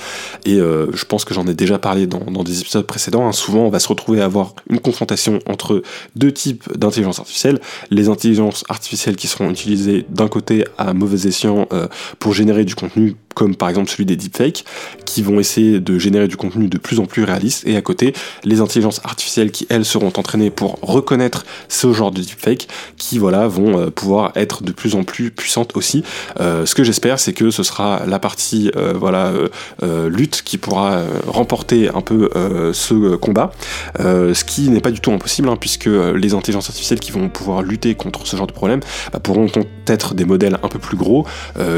[0.45, 3.27] Et euh, je pense que j'en ai déjà parlé dans, des épisodes précédents.
[3.27, 3.31] Hein.
[3.31, 5.81] Souvent, on va se retrouver à avoir une confrontation entre
[6.15, 7.59] deux types d'intelligence artificielle.
[7.89, 11.87] Les intelligences artificielles qui seront utilisées d'un côté à mauvais escient euh,
[12.19, 14.65] pour générer du contenu comme par exemple celui des deepfakes,
[15.05, 18.13] qui vont essayer de générer du contenu de plus en plus réaliste, et à côté,
[18.43, 23.47] les intelligences artificielles qui, elles, seront entraînées pour reconnaître ce genre de deepfake, qui, voilà,
[23.47, 26.03] vont euh, pouvoir être de plus en plus puissantes aussi.
[26.39, 29.31] Euh, ce que j'espère, c'est que ce sera la partie, euh, voilà,
[30.07, 32.29] lutte qui pourra remporter un peu
[32.73, 33.51] ce combat,
[33.99, 37.61] ce qui n'est pas du tout impossible, hein, puisque les intelligences artificielles qui vont pouvoir
[37.61, 38.79] lutter contre ce genre de problème
[39.11, 39.47] bah, pourront
[39.87, 41.25] être des modèles un peu plus gros,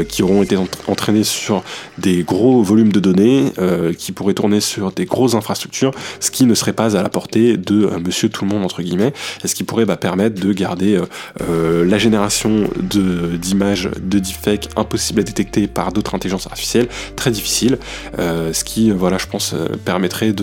[0.08, 0.56] qui auront été
[0.86, 1.62] entraînés sur
[1.98, 3.52] des gros volumes de données
[3.98, 7.56] qui pourraient tourner sur des grosses infrastructures, ce qui ne serait pas à la portée
[7.56, 9.12] de euh, monsieur tout le monde entre guillemets,
[9.44, 11.00] et ce qui pourrait bah, permettre de garder
[11.42, 17.78] euh, la génération d'images de, deepfake impossible à détecter par d'autres intelligences artificielles, très difficile,
[18.18, 20.34] ce qui voilà je pense permettrait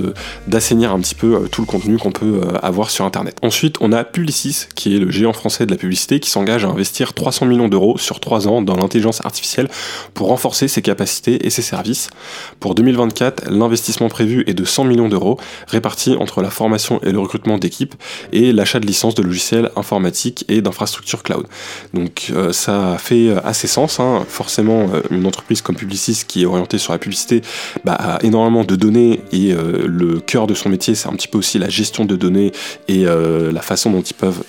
[0.48, 3.38] d'assainir un petit peu tout le contenu qu'on peut avoir sur internet.
[3.42, 6.70] Ensuite on a Publicis qui est le géant français de la publicité qui s'engage à
[6.70, 9.70] investir 300 millions d'euros sur 3 ans dans l'intelligence artificielle
[10.14, 12.10] pour renforcer ses capacités et ses services.
[12.60, 17.20] Pour 2024, l'investissement prévu est de 100 millions d'euros, répartis entre la formation et le
[17.20, 17.96] recrutement d'équipes
[18.32, 21.46] et l'achat de licences de logiciels informatiques et d'infrastructures cloud.
[21.94, 24.26] Donc euh, ça fait assez sens, hein.
[24.28, 27.42] forcément une entreprise comme Publicis qui est orientée sur la publicité
[27.86, 31.38] bah, a énormément de données et le cœur de son métier c'est un petit peu
[31.38, 32.52] aussi la gestion de données
[32.88, 34.44] et la façon dont ils peuvent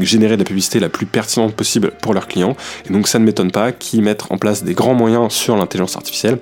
[0.00, 2.56] générer de la publicité la plus pertinente possible pour leurs clients.
[2.88, 5.96] Et donc ça ne m'étonne pas qu'ils mettent en place des grands moyens sur l'intelligence
[5.96, 6.38] artificielle.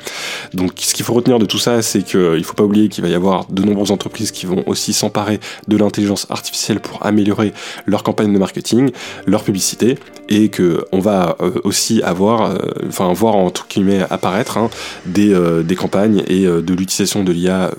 [0.54, 3.02] Donc ce qu'il faut retenir de tout ça, c'est qu'il ne faut pas oublier qu'il
[3.02, 7.52] va y avoir de nombreuses entreprises qui vont aussi s'emparer de l'intelligence artificielle pour améliorer
[7.86, 8.90] leur campagne de marketing,
[9.26, 14.04] leur publicité, et que on va euh, aussi avoir, euh, enfin voir en tout guillemets
[14.10, 14.70] apparaître hein,
[15.18, 17.70] euh, des campagnes et de l'utilisation de l'IA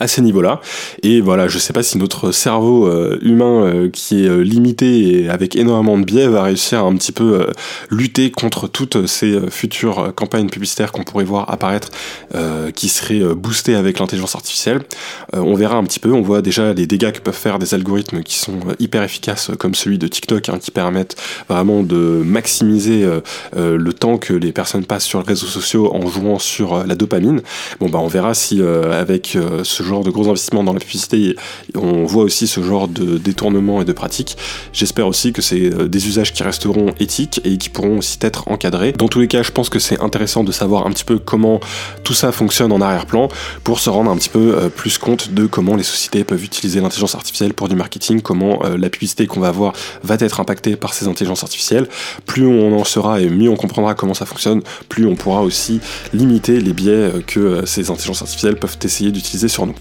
[0.00, 0.60] à ces niveaux-là.
[1.02, 5.22] Et voilà, je sais pas si notre cerveau euh, humain euh, qui est euh, limité
[5.22, 7.46] et avec énormément de biais va réussir à un petit peu
[7.90, 11.88] lutter contre toutes ces futures campagnes publicitaires qu'on pourrait voir apparaître
[12.74, 14.82] qui seraient boostées avec l'intelligence artificielle.
[15.32, 18.22] on verra un petit peu, on voit déjà les dégâts que peuvent faire des algorithmes
[18.22, 21.16] qui sont hyper efficaces comme celui de TikTok hein, qui permettent
[21.48, 23.06] vraiment de maximiser
[23.56, 27.42] le temps que les personnes passent sur les réseaux sociaux en jouant sur la dopamine.
[27.80, 31.36] Bon bah on verra si avec ce genre de gros investissements dans la publicité,
[31.74, 34.36] on voit aussi ce genre de détournement et de pratiques.
[34.72, 38.48] J'espère aussi que c'est euh, des usages qui resteront éthiques et qui pourront aussi être
[38.48, 38.92] encadrés.
[38.92, 41.60] Dans tous les cas, je pense que c'est intéressant de savoir un petit peu comment
[42.04, 43.28] tout ça fonctionne en arrière-plan
[43.64, 46.80] pour se rendre un petit peu euh, plus compte de comment les sociétés peuvent utiliser
[46.80, 49.72] l'intelligence artificielle pour du marketing, comment euh, la publicité qu'on va avoir
[50.02, 51.88] va être impactée par ces intelligences artificielles.
[52.26, 55.80] Plus on en sera et mieux on comprendra comment ça fonctionne, plus on pourra aussi
[56.12, 59.74] limiter les biais que ces intelligences artificielles peuvent essayer d'utiliser sur nous.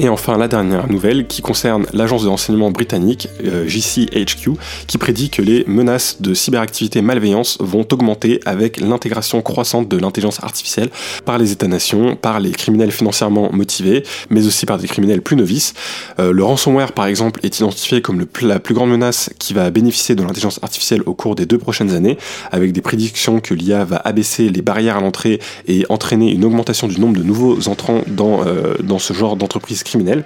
[0.00, 4.52] Et enfin, la dernière nouvelle qui concerne l'agence de renseignement britannique, euh, JCHQ,
[4.86, 10.40] qui prédit que les menaces de cyberactivité malveillance vont augmenter avec l'intégration croissante de l'intelligence
[10.44, 10.90] artificielle
[11.24, 15.74] par les États-nations, par les criminels financièrement motivés, mais aussi par des criminels plus novices.
[16.20, 20.14] Euh, le ransomware, par exemple, est identifié comme la plus grande menace qui va bénéficier
[20.14, 22.18] de l'intelligence artificielle au cours des deux prochaines années,
[22.52, 26.86] avec des prédictions que l'IA va abaisser les barrières à l'entrée et entraîner une augmentation
[26.86, 30.24] du nombre de nouveaux entrants dans, euh, dans ce genre d'entreprise criminelle,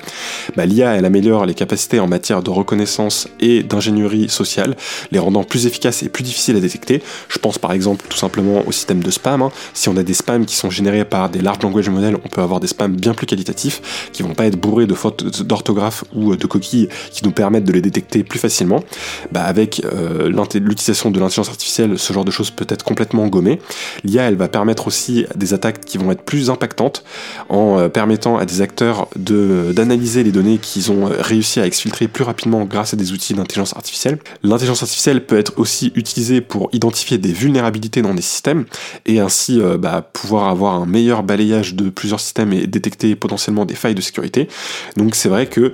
[0.57, 4.77] bah, l'IA elle améliore les capacités en matière de reconnaissance et d'ingénierie sociale,
[5.11, 7.03] les rendant plus efficaces et plus difficiles à détecter.
[7.29, 9.43] Je pense par exemple tout simplement au système de spam.
[9.43, 9.51] Hein.
[9.75, 12.41] Si on a des spams qui sont générés par des large language models, on peut
[12.41, 16.37] avoir des spams bien plus qualitatifs qui vont pas être bourrés de fautes d'orthographe ou
[16.37, 18.83] de coquilles qui nous permettent de les détecter plus facilement.
[19.31, 23.61] Bah, avec euh, l'utilisation de l'intelligence artificielle, ce genre de choses peut être complètement gommé.
[24.05, 27.05] L'IA elle va permettre aussi des attaques qui vont être plus impactantes
[27.49, 31.67] en euh, permettant à des acteurs de d'analyser les données qu'ils ont euh, réussi à
[31.67, 34.19] exfiltrer plus rapidement grâce à des outils d'intelligence artificielle.
[34.43, 38.65] L'intelligence artificielle peut être aussi utilisée pour identifier des vulnérabilités dans des systèmes
[39.07, 43.65] et ainsi euh, bah, pouvoir avoir un meilleur balayage de plusieurs systèmes et détecter potentiellement
[43.65, 44.49] des failles de sécurité.
[44.97, 45.73] Donc c'est vrai que,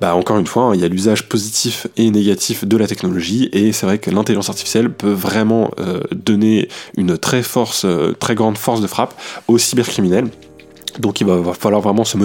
[0.00, 3.48] bah, encore une fois, hein, il y a l'usage positif et négatif de la technologie
[3.52, 5.70] et c'est vrai que l'intelligence artificielle peut vraiment
[6.14, 7.86] donner une très, force,
[8.18, 9.14] très grande force de frappe
[9.48, 10.28] aux cybercriminels
[11.00, 12.16] donc il va, falloir vraiment se,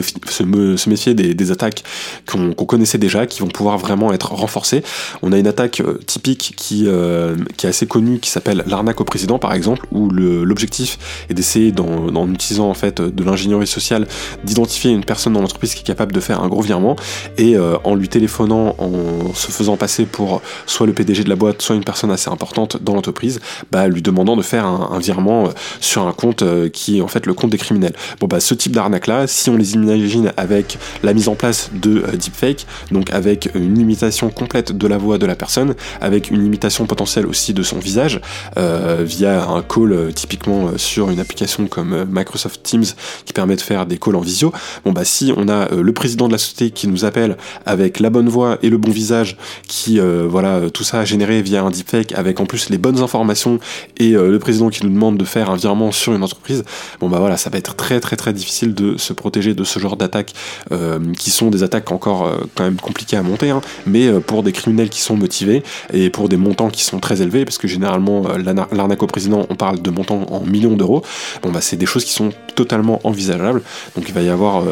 [0.90, 1.84] méfier des, attaques
[2.26, 4.84] qu'on connaissait déjà, qui vont pouvoir vraiment être renforcées.
[5.22, 9.02] On a une attaque euh, typique qui, euh, qui est assez connue, qui s'appelle l'arnaque
[9.02, 10.98] au président par exemple, où l'objectif
[11.30, 14.08] est d'essayer, en, utilisant en fait de l'ingénierie sociale,
[14.44, 16.96] d'identifier une personne dans l'entreprise qui est capable de faire un gros virement,
[17.38, 21.36] et euh, en lui téléphonant, en se faisant passer pour soit le PDG de la
[21.36, 23.40] boîte, soit une personne assez importante dans l'entreprise,
[23.72, 27.34] bah, lui demandant de faire un, virement sur un compte qui est en fait le
[27.34, 27.94] compte des criminels.
[28.20, 32.04] Bon bah ce type d'arnaque-là, si on les imagine avec la mise en place de
[32.04, 36.46] euh, deepfake, donc avec une imitation complète de la voix de la personne, avec une
[36.46, 38.22] imitation potentielle aussi de son visage,
[38.58, 42.86] euh, via un call euh, typiquement sur une application comme Microsoft Teams
[43.26, 44.54] qui permet de faire des calls en visio,
[44.86, 48.12] bon bah si on a le président de la société qui nous appelle avec la
[48.12, 52.40] bonne voix et le bon visage, qui voilà tout ça généré via un deepfake avec
[52.40, 53.60] en plus les bonnes informations
[53.98, 56.64] et le président qui nous demande de faire un virement sur une entreprise,
[57.00, 59.80] bon bah voilà ça va être très très très difficile de se protéger de ce
[59.80, 60.34] genre d'attaques
[60.72, 64.20] euh, qui sont des attaques encore euh, quand même compliquées à monter, hein, mais euh,
[64.20, 67.58] pour des criminels qui sont motivés et pour des montants qui sont très élevés, parce
[67.58, 68.24] que généralement
[68.72, 71.04] l'arnaque au président, on parle de montants en millions d'euros,
[71.42, 73.62] bon bah c'est des choses qui sont totalement envisageables,
[73.96, 74.64] donc il va y avoir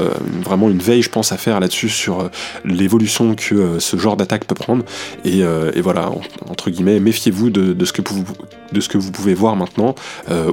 [0.43, 2.29] vraiment une veille, je pense, à faire là-dessus sur
[2.65, 4.83] l'évolution que ce genre d'attaque peut prendre,
[5.25, 5.43] et,
[5.81, 6.11] voilà,
[6.49, 8.23] entre guillemets, méfiez-vous de, de, ce que vous
[8.71, 9.95] de ce que vous pouvez voir maintenant,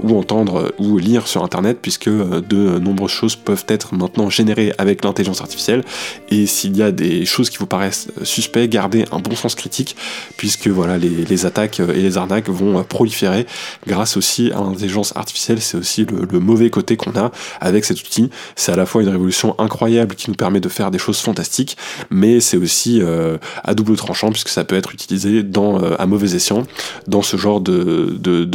[0.03, 5.05] ou entendre, ou lire sur Internet, puisque de nombreuses choses peuvent être maintenant générées avec
[5.05, 5.85] l'intelligence artificielle.
[6.31, 9.97] Et s'il y a des choses qui vous paraissent suspectes, gardez un bon sens critique,
[10.37, 13.47] puisque voilà, les, attaques et les arnaques vont proliférer
[13.87, 15.61] grâce aussi à l'intelligence artificielle.
[15.61, 18.31] C'est aussi le, mauvais côté qu'on a avec cet outil.
[18.55, 21.77] C'est à la fois une révolution incroyable qui nous permet de faire des choses fantastiques,
[22.11, 26.07] mais c'est aussi euh, à double tranchant puisque ça peut être utilisé dans, euh, à
[26.07, 26.65] mauvais escient
[27.07, 28.47] dans ce genre de, de.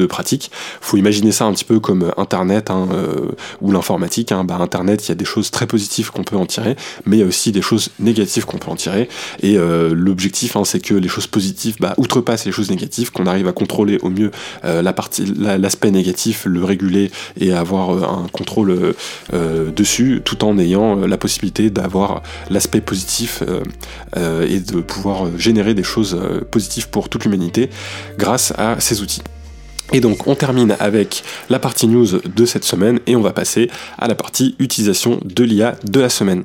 [0.82, 4.32] Faut imaginer ça un petit peu comme Internet hein, euh, ou l'informatique.
[4.32, 4.41] Hein.
[4.44, 6.76] Bah, Internet, il y a des choses très positives qu'on peut en tirer,
[7.06, 9.10] mais il y a aussi des choses négatives qu'on peut en tirer.
[9.42, 13.48] Et l'objectif, hein, c'est que les choses positives bah, outrepassent les choses négatives, qu'on arrive
[13.48, 14.32] à contrôler au mieux
[14.96, 18.94] partie, l'aspect négatif, le réguler et avoir un contrôle
[19.76, 23.44] dessus, tout en ayant la possibilité d'avoir l'aspect positif
[24.16, 26.20] et de pouvoir générer des choses
[26.52, 27.70] positives pour toute l'humanité
[28.18, 29.22] grâce à ces outils.
[29.94, 33.70] Et donc on termine avec la partie news de cette semaine et on va passer
[33.98, 36.44] à la partie utilisation de l'IA de la semaine.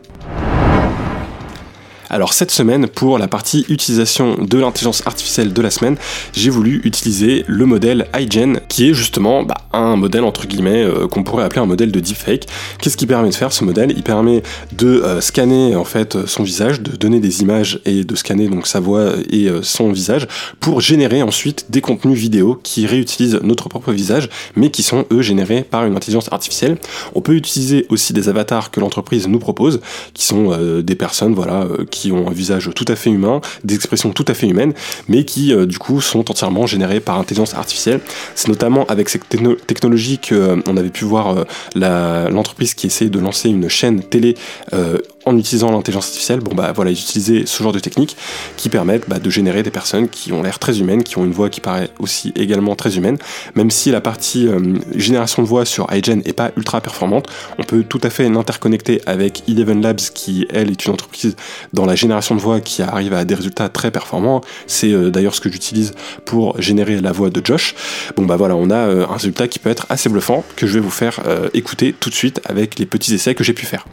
[2.09, 5.97] Alors cette semaine, pour la partie utilisation de l'intelligence artificielle de la semaine,
[6.33, 11.09] j'ai voulu utiliser le modèle iGen, qui est justement bah, un modèle entre guillemets euh,
[11.09, 12.47] qu'on pourrait appeler un modèle de deepfake.
[12.81, 13.92] Qu'est-ce qui permet de faire ce modèle?
[13.97, 14.42] Il permet
[14.73, 18.69] de euh, scanner en fait son visage, de donner des images et de scanner donc
[18.69, 20.29] sa voix et euh, son visage
[20.61, 25.23] pour générer ensuite des contenus vidéo qui réutilisent notre propre visage, mais qui sont eux
[25.23, 26.79] générés par une intelligence artificielle.
[27.16, 29.81] On peut utiliser aussi des avatars que l'entreprise nous propose,
[30.14, 34.11] qui sont des personnes voilà qui ont un visage tout à fait humain, des expressions
[34.11, 34.73] tout à fait humaines,
[35.09, 38.01] mais qui euh, du coup sont entièrement générées par intelligence artificielle.
[38.35, 39.29] C'est notamment avec cette
[39.67, 41.45] technologie qu'on euh, avait pu voir
[41.77, 44.35] euh, l'entreprise qui essaie de lancer une chaîne télé
[45.27, 48.17] en utilisant l'intelligence artificielle, bon bah voilà, ils utilisaient ce genre de techniques
[48.57, 51.33] qui permettent bah, de générer des personnes qui ont l'air très humaines, qui ont une
[51.33, 53.19] voix qui paraît aussi également très humaine.
[53.55, 54.49] Même si la partie
[54.95, 59.01] génération de voix sur iGen est pas ultra performante, on peut tout à fait l'interconnecter
[59.07, 61.37] avec Eleven Labs qui elle est une entreprise
[61.73, 64.41] dans la génération de voix qui arrive à des résultats très performants.
[64.67, 65.93] C'est euh, d'ailleurs ce que j'utilise
[66.25, 67.75] pour générer la voix de Josh.
[68.17, 70.75] Bon bah voilà, on a euh, un résultat qui peut être assez bluffant que je
[70.75, 73.67] vais vous faire euh, écouter tout de suite avec les petits essais que j'ai pu
[73.67, 73.87] faire.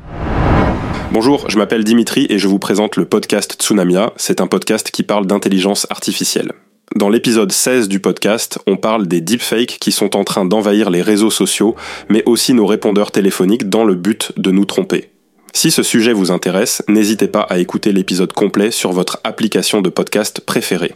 [1.12, 4.13] Bonjour, je m'appelle Dimitri et je vous présente le podcast Tsunamia.
[4.15, 6.53] C'est un podcast qui parle d'intelligence artificielle.
[6.95, 11.01] Dans l'épisode 16 du podcast, on parle des deepfakes qui sont en train d'envahir les
[11.01, 11.75] réseaux sociaux,
[12.10, 15.10] mais aussi nos répondeurs téléphoniques dans le but de nous tromper.
[15.53, 19.89] Si ce sujet vous intéresse, n'hésitez pas à écouter l'épisode complet sur votre application de
[19.89, 20.93] podcast préférée.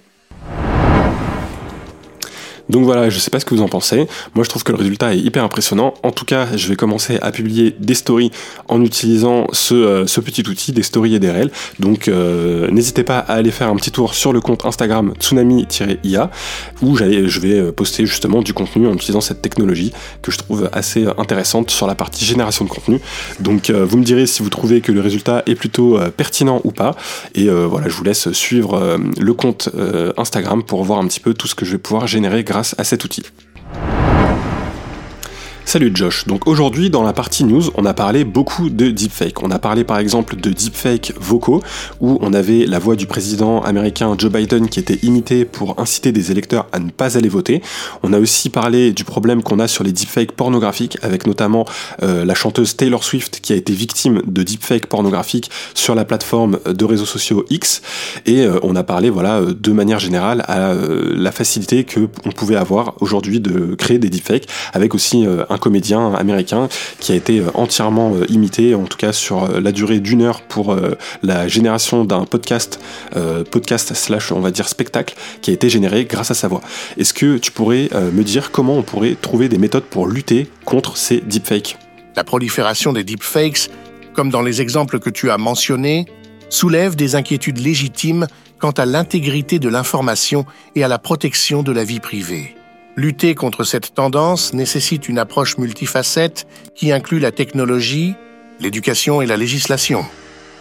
[2.70, 4.08] Donc voilà, je sais pas ce que vous en pensez.
[4.36, 5.94] Moi, je trouve que le résultat est hyper impressionnant.
[6.04, 8.32] En tout cas, je vais commencer à publier des stories
[8.68, 11.52] en utilisant ce, euh, petit outil, des stories et des réels.
[11.80, 16.32] Donc euh, n'hésitez pas à aller faire un petit tour sur le compte Instagram tsunami-ia
[16.82, 20.70] où je vais euh, poster justement du contenu en utilisant cette technologie que je trouve
[20.74, 23.00] assez intéressante sur la partie génération de contenu.
[23.40, 26.96] Donc vous me direz si vous trouvez que le résultat est plutôt pertinent ou pas.
[27.36, 29.70] Et voilà, je vous laisse suivre le compte
[30.18, 32.74] Instagram pour voir un petit peu tout ce que je vais pouvoir générer grâce grâce
[32.80, 33.22] à cet outil.
[35.68, 36.26] Salut Josh.
[36.28, 39.44] Donc aujourd'hui dans la partie news, on a parlé beaucoup de deepfake.
[39.44, 41.62] On a parlé par exemple de deepfake vocaux
[42.00, 46.14] où on avait la voix du président américain Joe Biden qui était imitée pour inciter
[46.14, 47.62] des électeurs à ne pas aller voter.
[48.02, 51.66] On a aussi parlé du problème qu'on a sur les deepfakes pornographiques avec notamment
[52.02, 56.60] euh, la chanteuse Taylor Swift qui a été victime de deepfakes pornographiques sur la plateforme
[56.66, 57.82] de réseaux sociaux X
[58.26, 62.32] et euh, on a parlé voilà euh, de manière générale à la facilité que on
[62.32, 67.40] pouvait avoir aujourd'hui de créer des deepfakes avec aussi un comédien américain qui a été
[67.40, 70.76] euh, entièrement euh, imité, en tout cas sur euh, la durée d'une heure pour
[71.24, 72.80] la génération d'un podcast,
[73.52, 76.62] podcast slash on va dire spectacle, qui a été généré grâce à sa voix.
[76.98, 80.98] Est-ce que tu pourrais me dire comment on pourrait trouver des méthodes pour lutter contre
[80.98, 81.78] ces deepfakes?
[82.16, 83.70] La prolifération des deepfakes,
[84.14, 86.06] comme dans les exemples que tu as mentionnés,
[86.50, 88.28] soulève des inquiétudes légitimes
[88.60, 92.57] quant à l'intégrité de l'information et à la protection de la vie privée.
[93.00, 98.16] Lutter contre cette tendance nécessite une approche multifacette qui inclut la technologie,
[98.60, 100.04] l'éducation et la législation.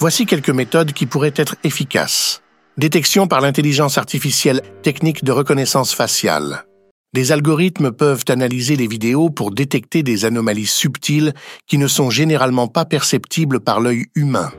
[0.01, 2.43] Voici quelques méthodes qui pourraient être efficaces.
[2.77, 6.67] Détection par l'intelligence artificielle, technique de reconnaissance faciale.
[7.15, 11.33] Des algorithmes peuvent analyser les vidéos pour détecter des anomalies subtiles
[11.67, 14.53] qui ne sont généralement pas perceptibles par l'œil humain.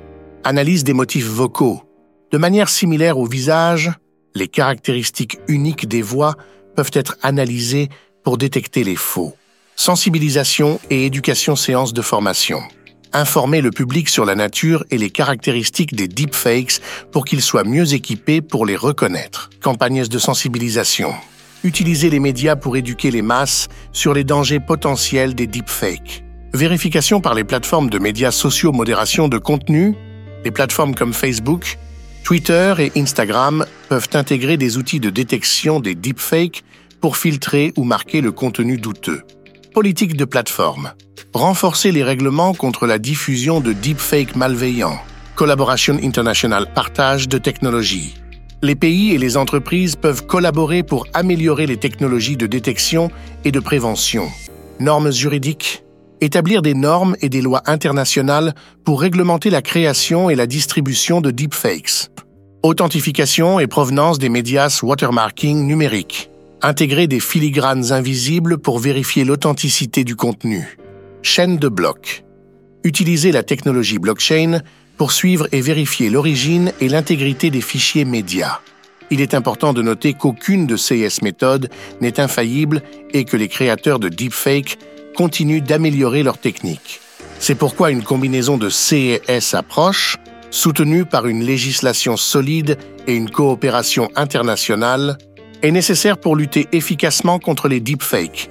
[0.44, 1.84] Analyse des motifs vocaux.
[2.32, 3.92] De manière similaire au visage,
[4.34, 6.36] les caractéristiques uniques des voix
[6.78, 7.90] peuvent être analysés
[8.24, 9.36] pour détecter les faux.
[9.76, 12.62] Sensibilisation et éducation séance de formation.
[13.14, 16.80] Informer le public sur la nature et les caractéristiques des deepfakes
[17.12, 19.50] pour qu'ils soient mieux équipés pour les reconnaître.
[19.60, 21.16] Campagnes de sensibilisation.
[21.64, 26.24] Utiliser les médias pour éduquer les masses sur les dangers potentiels des deepfakes.
[26.54, 29.96] Vérification par les plateformes de médias sociaux modération de contenu.
[30.46, 31.80] Les plateformes comme Facebook,
[32.24, 36.64] Twitter et Instagram peuvent intégrer des outils de détection des deepfakes
[37.02, 39.22] pour filtrer ou marquer le contenu douteux.
[39.74, 40.94] Politique de plateforme.
[41.34, 45.00] Renforcer les règlements contre la diffusion de deepfakes malveillants.
[45.36, 48.16] Collaboration internationale partage de technologies.
[48.64, 53.12] Les pays et les entreprises peuvent collaborer pour améliorer les technologies de détection
[53.46, 54.30] et de prévention.
[54.80, 55.84] Normes juridiques.
[56.22, 61.30] Établir des normes et des lois internationales pour réglementer la création et la distribution de
[61.30, 62.10] deepfakes.
[62.68, 66.30] Authentification et provenance des médias watermarking numériques.
[66.62, 70.78] Intégrer des filigranes invisibles pour vérifier l'authenticité du contenu.
[71.22, 72.26] Chaîne de blocs.
[72.84, 74.60] Utiliser la technologie blockchain
[74.98, 78.60] pour suivre et vérifier l'origine et l'intégrité des fichiers médias.
[79.12, 81.70] Il est important de noter qu'aucune de ces méthodes
[82.02, 82.82] n'est infaillible
[83.14, 84.78] et que les créateurs de deepfake
[85.16, 87.00] continuent d'améliorer leurs techniques.
[87.40, 90.18] C'est pourquoi une combinaison de C et S approche,
[90.52, 92.78] soutenue par une législation solide
[93.08, 95.18] et une coopération internationale,
[95.62, 98.50] est nécessaire pour lutter efficacement contre les deepfakes.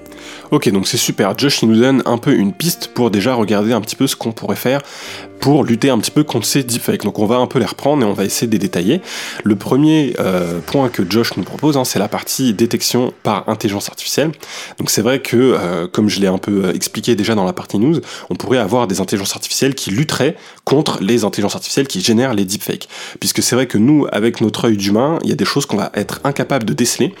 [0.49, 1.37] Ok, donc c'est super.
[1.37, 4.15] Josh, il nous donne un peu une piste pour déjà regarder un petit peu ce
[4.15, 4.81] qu'on pourrait faire
[5.39, 7.03] pour lutter un petit peu contre ces deepfakes.
[7.03, 9.01] Donc on va un peu les reprendre et on va essayer de les détailler.
[9.43, 13.89] Le premier euh, point que Josh nous propose, hein, c'est la partie détection par intelligence
[13.89, 14.31] artificielle.
[14.79, 17.53] Donc c'est vrai que, euh, comme je l'ai un peu euh, expliqué déjà dans la
[17.53, 22.01] partie news, on pourrait avoir des intelligences artificielles qui lutteraient contre les intelligences artificielles qui
[22.01, 22.87] génèrent les deepfakes.
[23.19, 25.77] Puisque c'est vrai que nous, avec notre œil d'humain, il y a des choses qu'on
[25.77, 27.13] va être incapable de déceler,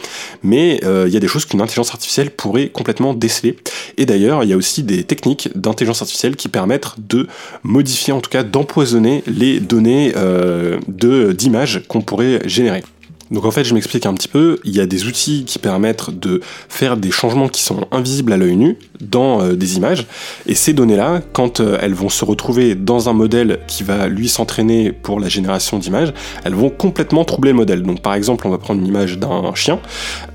[0.43, 3.57] mais il y a des choses qu'une intelligence artificielle pourrait complètement déceler.
[3.97, 7.27] Et d'ailleurs, il y a aussi des techniques d'intelligence artificielle qui permettent de
[7.63, 12.83] modifier en tout cas d'empoisonner les données euh, d'images qu'on pourrait générer.
[13.31, 16.09] Donc en fait, je m'explique un petit peu, il y a des outils qui permettent
[16.11, 20.05] de faire des changements qui sont invisibles à l'œil nu dans euh, des images,
[20.47, 24.29] et ces données-là, quand euh, elles vont se retrouver dans un modèle qui va lui
[24.29, 26.13] s'entraîner pour la génération d'images,
[26.43, 27.83] elles vont complètement troubler le modèle.
[27.83, 29.79] Donc par exemple, on va prendre une image d'un chien,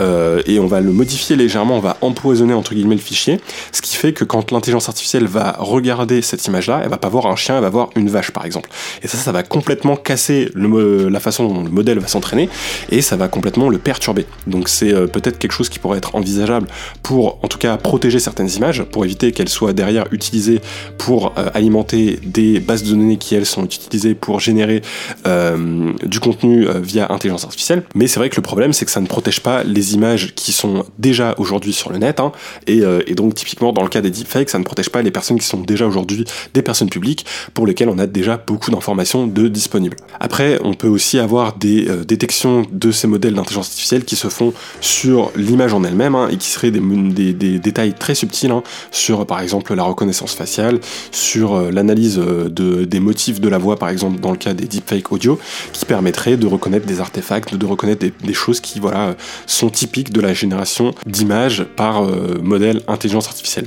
[0.01, 3.41] euh, et on va le modifier légèrement, on va empoisonner entre guillemets le fichier,
[3.73, 7.27] ce qui fait que quand l'intelligence artificielle va regarder cette image-là, elle va pas voir
[7.27, 8.71] un chien, elle va voir une vache par exemple.
[9.03, 12.49] Et ça, ça va complètement casser le, la façon dont le modèle va s'entraîner,
[12.91, 14.27] et ça va complètement le perturber.
[14.47, 16.69] Donc c'est euh, peut-être quelque chose qui pourrait être envisageable
[17.03, 20.61] pour en tout cas protéger certaines images, pour éviter qu'elles soient derrière utilisées
[20.99, 24.83] pour euh, alimenter des bases de données qui elles sont utilisées pour générer
[25.27, 27.83] euh, du contenu via intelligence artificielle.
[27.95, 30.53] Mais c'est vrai que le problème c'est que ça ne protège pas les images qui
[30.53, 32.33] sont déjà aujourd'hui sur le net, hein.
[32.67, 35.39] et, et, donc typiquement dans le cas des deepfakes, ça ne protège pas les personnes
[35.39, 36.25] qui sont déjà aujourd'hui
[36.55, 39.97] des personnes publiques pour lesquelles on a déjà beaucoup d'informations de disponibles.
[40.21, 44.53] Après, on peut aussi avoir des détections de ces modèles d'intelligence artificielle qui se font
[44.81, 49.41] sur l'image en elle-même hein, et qui seraient des, détails très subtils hein, sur par
[49.41, 53.89] exemple la reconnaissance faciale, sur euh, l'analyse euh, de, des motifs de la voix par
[53.89, 55.39] exemple dans le cas des deepfakes audio
[55.73, 59.15] qui permettraient de reconnaître des artefacts, de reconnaître des, choses qui voilà,
[59.47, 63.67] sont typiques de la génération d'images par euh, modèle intelligence artificielle.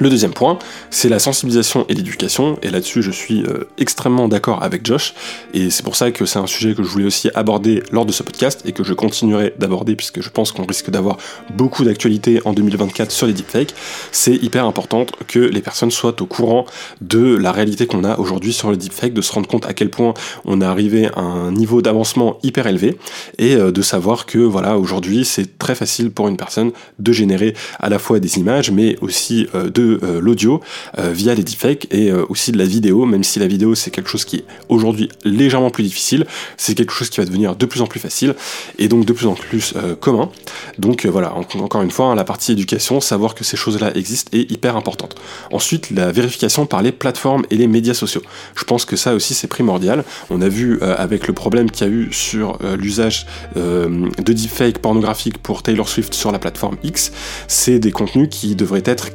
[0.00, 0.58] Le deuxième point,
[0.90, 5.12] c'est la sensibilisation et l'éducation, et là-dessus je suis euh, extrêmement d'accord avec Josh,
[5.52, 8.12] et c'est pour ça que c'est un sujet que je voulais aussi aborder lors de
[8.12, 11.18] ce podcast, et que je continuerai d'aborder, puisque je pense qu'on risque d'avoir
[11.54, 13.74] beaucoup d'actualités en 2024 sur les deepfakes,
[14.12, 16.64] c'est hyper important que les personnes soient au courant
[17.02, 19.90] de la réalité qu'on a aujourd'hui sur les deepfakes, de se rendre compte à quel
[19.90, 20.14] point
[20.46, 22.98] on est arrivé à un niveau d'avancement hyper élevé,
[23.38, 27.54] et euh, de savoir que voilà, aujourd'hui c'est très facile pour une personne de générer
[27.78, 30.60] à la fois des images, mais aussi euh, de euh, l'audio
[30.98, 33.90] euh, via les deepfakes et euh, aussi de la vidéo, même si la vidéo c'est
[33.90, 36.26] quelque chose qui est aujourd'hui légèrement plus difficile,
[36.56, 38.34] c'est quelque chose qui va devenir de plus en plus facile
[38.78, 40.30] et donc de plus en plus commun.
[40.78, 44.50] Donc voilà, encore une fois, hein, la partie éducation, savoir que ces choses-là existent est
[44.50, 45.16] hyper importante.
[45.50, 48.22] Ensuite, la vérification par les plateformes et les médias sociaux.
[48.54, 50.04] Je pense que ça aussi c'est primordial.
[50.30, 53.26] On a vu avec le problème qu'il y a eu sur l'usage
[53.56, 57.12] de deepfakes pornographiques pour Taylor Swift sur la plateforme X,
[57.48, 59.08] c'est des contenus qui devraient être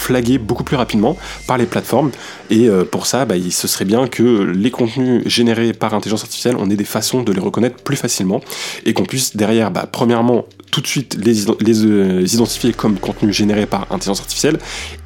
[0.00, 2.10] flaguer beaucoup plus rapidement par les plateformes.
[2.48, 6.56] Et euh, pour ça, bah, il, serait bien que les contenus générés par intelligence artificielle,
[6.58, 8.40] on ait des façons de les reconnaître plus facilement
[8.86, 13.66] et qu'on puisse derrière, bah, premièrement, tout de suite les, euh, identifier comme contenus générés
[13.66, 14.58] par intelligence artificielle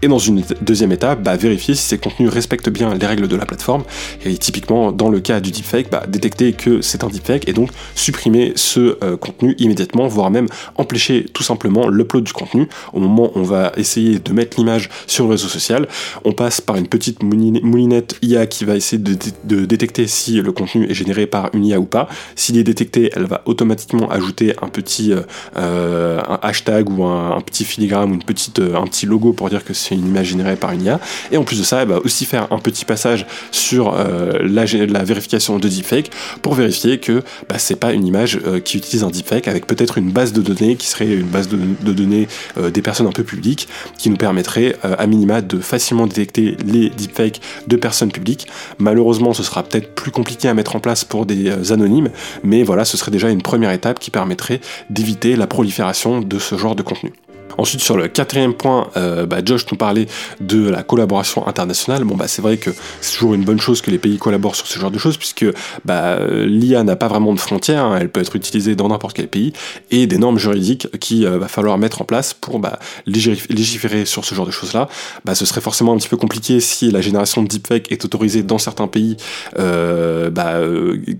[0.03, 3.37] et dans une deuxième étape bah, vérifier si ces contenus respectent bien les règles de
[3.37, 3.85] la plateforme
[4.25, 7.71] et typiquement dans le cas du deepfake bah, détecter que c'est un deepfake et donc
[7.95, 13.31] supprimer ce euh, contenu immédiatement voire même empêcher tout simplement l'upload du contenu au moment
[13.35, 15.89] où on va essayer de mettre l'image sur le réseau social.
[16.25, 20.91] On passe par une petite moulinette IA qui va essayer de, détecter si le contenu
[20.91, 22.09] est généré par une IA ou pas.
[22.37, 25.13] S'il est détecté, elle va automatiquement ajouter un petit
[25.57, 29.75] euh, un hashtag ou un, petit filigrane ou petite, un petit logo pour dire que
[29.75, 31.01] c'est une image générée par une IA.
[31.31, 34.65] Et en plus de ça, elle va aussi faire un petit passage sur la,
[35.05, 36.11] vérification de deepfake
[36.43, 40.11] pour vérifier que bah, c'est pas une image qui utilise un deepfake avec peut-être une
[40.11, 43.69] base de données qui serait une base de, données euh, des personnes un peu publiques
[43.99, 48.47] qui nous permettrait euh, à minima de facilement détecter les deepfakes de personnes publiques.
[48.79, 52.11] Malheureusement, ce sera peut-être plus compliqué à mettre en place pour des euh, anonymes,
[52.43, 54.61] mais voilà, ce serait déjà une première étape qui permettrait
[54.91, 57.13] d'éviter la prolifération de ce genre de contenu.
[57.59, 60.07] Ensuite, sur le quatrième point, euh, bah, Josh nous parlait
[60.41, 62.05] de la collaboration internationale.
[62.05, 62.71] Bon, bah, c'est vrai que
[63.01, 65.47] c'est toujours une bonne chose que les pays collaborent sur ce genre de choses, puisque
[65.85, 67.99] bah, l'IA n'a pas vraiment de frontières, hein.
[68.01, 69.53] elle peut être utilisée dans n'importe quel pays,
[69.91, 74.25] et des normes juridiques qu'il euh, va falloir mettre en place pour bah, légiférer sur
[74.25, 74.89] ce genre de choses-là.
[75.25, 78.43] Bah, ce serait forcément un petit peu compliqué si la génération de deepfake est autorisée
[78.43, 79.17] dans certains pays.
[79.59, 80.31] Euh,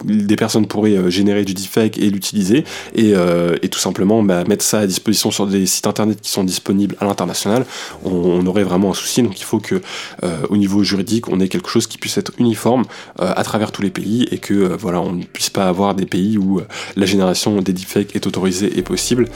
[0.05, 2.65] des personnes pourraient générer du deepfake et l'utiliser,
[2.95, 3.15] et,
[3.71, 7.67] tout simplement mettre ça à disposition sur des sites internet qui sont disponibles à l'international,
[8.05, 9.23] on, aurait vraiment un souci.
[9.23, 9.81] Donc il faut que
[10.23, 12.85] euh, au niveau juridique, on ait quelque chose qui puisse être uniforme
[13.21, 15.95] euh, à travers tous les pays et que euh, voilà, on ne puisse pas avoir
[15.95, 16.61] des pays où
[16.97, 19.29] la génération des deepfakes est autorisée et possible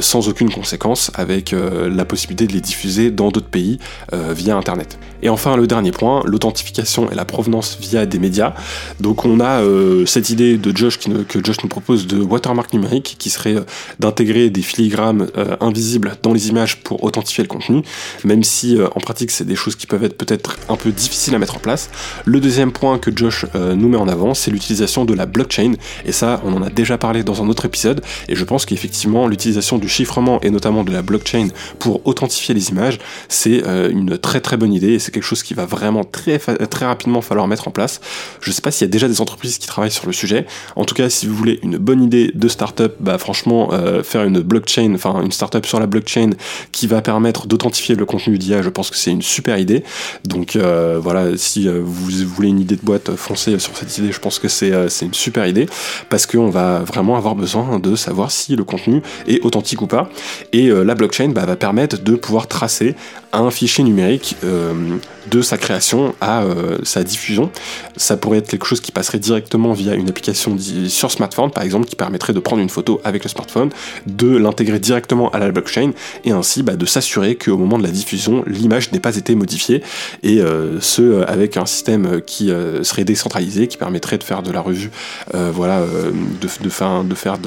[0.00, 3.78] sans aucune conséquence, avec la possibilité de les diffuser dans d'autres pays
[4.12, 4.98] via Internet.
[5.22, 8.54] Et enfin, le dernier point, l'authentification et la provenance via des médias.
[9.00, 9.62] Donc on a
[10.06, 13.56] cette idée de Josh qui, que Josh nous propose de watermark numérique qui serait
[13.98, 15.28] d'intégrer des filigrammes
[15.60, 15.88] invisibles
[16.22, 17.82] dans les images pour authentifier le contenu,
[18.24, 21.34] même si euh, en pratique c'est des choses qui peuvent être peut-être un peu difficiles
[21.34, 21.90] à mettre en place.
[22.24, 25.74] Le deuxième point que Josh euh, nous met en avant, c'est l'utilisation de la blockchain,
[26.04, 29.26] et ça on en a déjà parlé dans un autre épisode, et je pense qu'effectivement
[29.26, 34.18] l'utilisation du chiffrement et notamment de la blockchain pour authentifier les images, c'est euh, une
[34.18, 37.46] très très bonne idée, et c'est quelque chose qui va vraiment très, très rapidement falloir
[37.48, 38.00] mettre en place.
[38.40, 40.46] Je sais pas s'il y a déjà des entreprises qui travaillent sur le sujet,
[40.76, 43.70] en tout cas si vous voulez une bonne idée de startup, bah franchement
[44.02, 46.30] faire une blockchain, enfin une startup sur la blockchain,
[46.72, 49.84] qui va permettre d'authentifier le contenu d'IA, je pense que c'est une super idée.
[50.24, 54.12] Donc euh, voilà, si euh, vous voulez une idée de boîte, foncez sur cette idée,
[54.12, 55.66] je pense que c'est euh, une super idée,
[56.10, 60.10] parce qu'on va vraiment avoir besoin de savoir si le contenu est authentique ou pas.
[60.52, 62.94] Et la blockchain bah, va permettre de pouvoir tracer
[63.32, 66.42] un fichier numérique de sa création à
[66.82, 67.50] sa diffusion.
[67.96, 70.56] Ça pourrait être quelque chose qui passerait directement via une application
[70.88, 73.70] sur smartphone, par exemple, qui permettrait de prendre une photo avec le smartphone,
[74.06, 75.77] de l'intégrer directement à la blockchain
[76.24, 79.82] et ainsi bah, de s'assurer qu'au moment de la diffusion, l'image n'ait pas été modifiée
[80.22, 84.42] et euh, ce euh, avec un système qui euh, serait décentralisé, qui permettrait de faire
[84.42, 84.90] de la revue,
[85.32, 87.38] voilà, de, de, faire, de faire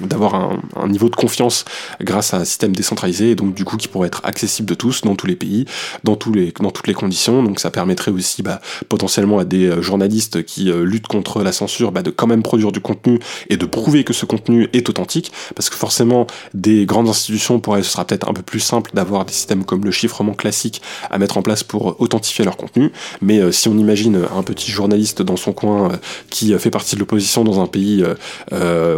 [0.00, 1.64] d'avoir un, niveau de confiance
[2.00, 5.02] grâce à un système décentralisé et donc du coup qui pourrait être accessible de tous
[5.02, 5.64] dans tous les pays,
[6.04, 7.42] dans, tous les, dans toutes les conditions.
[7.42, 12.02] Donc ça permettrait aussi bah, potentiellement à des journalistes qui luttent contre la censure bah,
[12.02, 13.18] de quand même produire du contenu
[13.48, 17.75] et de prouver que ce contenu est authentique parce que forcément des grandes institutions pourraient
[17.82, 21.18] ce sera peut-être un peu plus simple d'avoir des systèmes comme le chiffrement classique à
[21.18, 22.92] mettre en place pour authentifier leur contenu.
[23.20, 25.96] Mais euh, si on imagine un petit journaliste dans son coin euh,
[26.30, 28.04] qui euh, fait partie de l'opposition dans un pays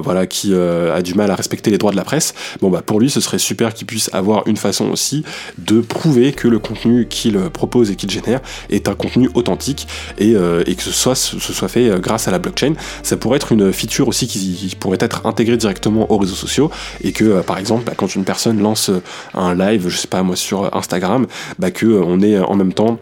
[0.02, 3.00] voilà, qui a du mal à respecter les droits de la presse, bon bah pour
[3.00, 5.24] lui ce serait super qu'il puisse avoir une façon aussi
[5.58, 9.86] de prouver que le contenu qu'il propose et qu'il génère est un contenu authentique
[10.18, 10.32] et,
[10.66, 12.74] et que ce soit, ce soit fait grâce à la blockchain.
[13.02, 16.70] Ça pourrait être une feature aussi qui, pourrait être intégrée directement aux réseaux sociaux
[17.02, 18.90] et que par exemple bah, quand une personne lance
[19.34, 21.26] un live, je sais pas moi, sur Instagram,
[21.58, 22.98] bah que euh, on est en même temps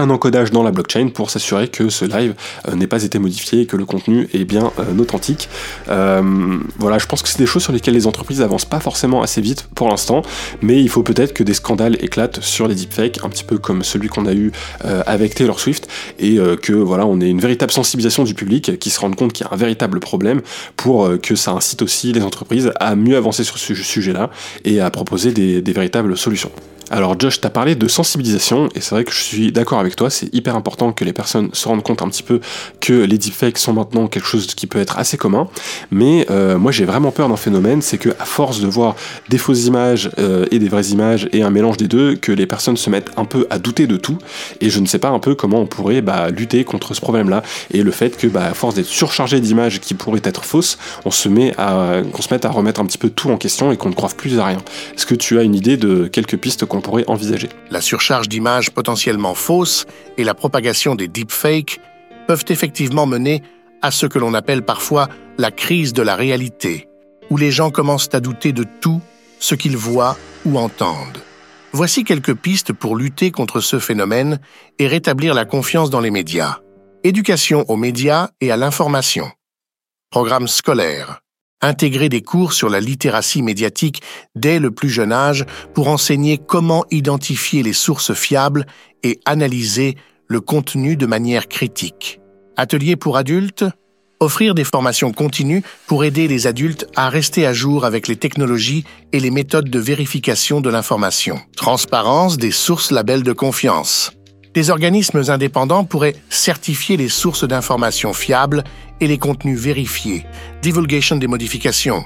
[0.00, 2.34] un encodage dans la blockchain pour s'assurer que ce live
[2.68, 5.48] euh, n'ait pas été modifié et que le contenu est bien euh, authentique.
[5.88, 9.22] Euh, voilà, je pense que c'est des choses sur lesquelles les entreprises avancent pas forcément
[9.22, 10.22] assez vite pour l'instant,
[10.62, 13.82] mais il faut peut-être que des scandales éclatent sur les deepfakes, un petit peu comme
[13.82, 14.52] celui qu'on a eu
[15.06, 15.88] avec Taylor Swift,
[16.18, 19.46] et que voilà, on ait une véritable sensibilisation du public qui se rende compte qu'il
[19.46, 20.40] y a un véritable problème
[20.76, 24.30] pour que ça incite aussi les entreprises à mieux avancer sur ce sujet-là
[24.64, 26.50] et à proposer des, des véritables solutions.
[26.92, 30.10] Alors Josh, t'as parlé de sensibilisation, et c'est vrai que je suis d'accord avec toi,
[30.10, 32.40] c'est hyper important que les personnes se rendent compte un petit peu
[32.80, 35.46] que les deepfakes sont maintenant quelque chose qui peut être assez commun,
[35.92, 38.96] mais euh, moi j'ai vraiment peur d'un phénomène, c'est que à force de voir
[39.28, 42.46] des fausses images euh, et des vraies images et un mélange des deux, que les
[42.46, 44.18] personnes se mettent un peu à douter de tout,
[44.60, 47.44] et je ne sais pas un peu comment on pourrait bah, lutter contre ce problème-là,
[47.72, 51.12] et le fait que bah, à force d'être surchargé d'images qui pourraient être fausses, on
[51.12, 53.90] se met à, se mette à remettre un petit peu tout en question et qu'on
[53.90, 54.58] ne croive plus à rien.
[54.96, 56.79] Est-ce que tu as une idée de quelques pistes qu'on
[57.70, 61.80] La surcharge d'images potentiellement fausses et la propagation des deepfakes
[62.26, 63.42] peuvent effectivement mener
[63.82, 65.08] à ce que l'on appelle parfois
[65.38, 66.88] la crise de la réalité,
[67.30, 69.00] où les gens commencent à douter de tout
[69.38, 71.22] ce qu'ils voient ou entendent.
[71.72, 74.40] Voici quelques pistes pour lutter contre ce phénomène
[74.78, 76.58] et rétablir la confiance dans les médias.
[77.04, 79.30] Éducation aux médias et à l'information.
[80.10, 81.20] Programme scolaire.
[81.62, 84.00] Intégrer des cours sur la littératie médiatique
[84.34, 85.44] dès le plus jeune âge
[85.74, 88.66] pour enseigner comment identifier les sources fiables
[89.02, 89.96] et analyser
[90.26, 92.20] le contenu de manière critique.
[92.56, 93.64] Atelier pour adultes?
[94.20, 98.84] Offrir des formations continues pour aider les adultes à rester à jour avec les technologies
[99.12, 101.40] et les méthodes de vérification de l'information.
[101.56, 104.12] Transparence des sources labels de confiance.
[104.52, 108.64] Des organismes indépendants pourraient certifier les sources d'informations fiables
[109.00, 110.26] et les contenus vérifiés.
[110.62, 112.04] Divulgation des modifications.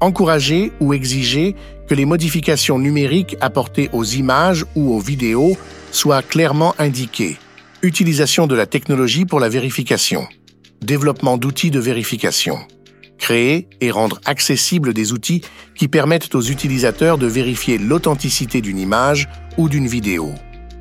[0.00, 1.54] Encourager ou exiger
[1.88, 5.56] que les modifications numériques apportées aux images ou aux vidéos
[5.90, 7.36] soient clairement indiquées.
[7.82, 10.26] Utilisation de la technologie pour la vérification
[10.82, 12.58] développement d'outils de vérification.
[13.18, 15.42] Créer et rendre accessibles des outils
[15.74, 20.32] qui permettent aux utilisateurs de vérifier l'authenticité d'une image ou d'une vidéo.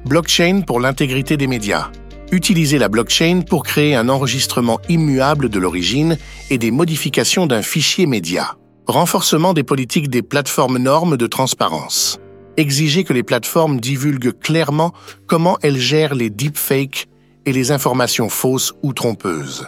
[0.06, 1.92] Blockchain pour l'intégrité des médias.
[2.32, 6.18] Utiliser la blockchain pour créer un enregistrement immuable de l'origine
[6.50, 8.58] et des modifications d'un fichier média.
[8.88, 12.20] Renforcement des politiques des plateformes normes de transparence.
[12.58, 14.94] Exiger que les plateformes divulguent clairement
[15.28, 17.08] comment elles gèrent les deepfakes
[17.46, 19.68] et les informations fausses ou trompeuses.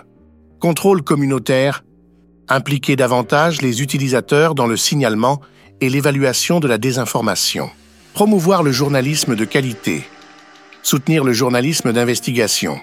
[0.60, 1.84] Contrôle communautaire,
[2.50, 5.42] impliquer davantage les utilisateurs dans le signalement
[5.80, 7.70] et l'évaluation de la désinformation.
[8.14, 10.04] Promouvoir le journalisme de qualité.
[10.90, 12.80] Soutenir le journalisme d'investigation.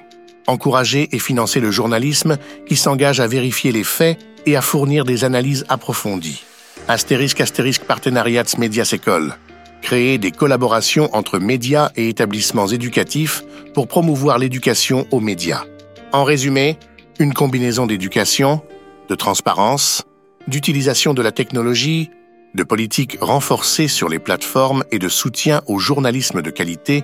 [0.47, 2.37] Encourager et financer le journalisme
[2.69, 6.45] qui s'engage à vérifier les faits et à fournir des analyses approfondies.
[6.87, 9.35] Astérisque astérisque partenariats médias écoles.
[9.81, 13.43] Créer des collaborations entre médias et établissements éducatifs
[13.73, 15.65] pour promouvoir l'éducation aux médias.
[16.13, 16.77] En résumé,
[17.19, 18.61] une combinaison d'éducation,
[19.09, 20.03] de transparence,
[20.47, 22.11] d'utilisation de la technologie,
[22.55, 27.03] de politiques renforcées sur les plateformes et de soutien au journalisme de qualité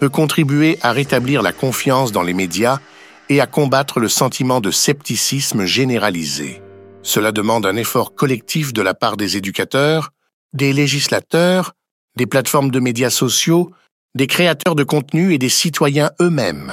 [0.00, 2.80] peut contribuer à rétablir la confiance dans les médias
[3.28, 6.62] et à combattre le sentiment de scepticisme généralisé.
[7.02, 10.10] Cela demande un effort collectif de la part des éducateurs,
[10.52, 11.74] des législateurs,
[12.16, 13.70] des plateformes de médias sociaux,
[14.14, 16.72] des créateurs de contenu et des citoyens eux-mêmes.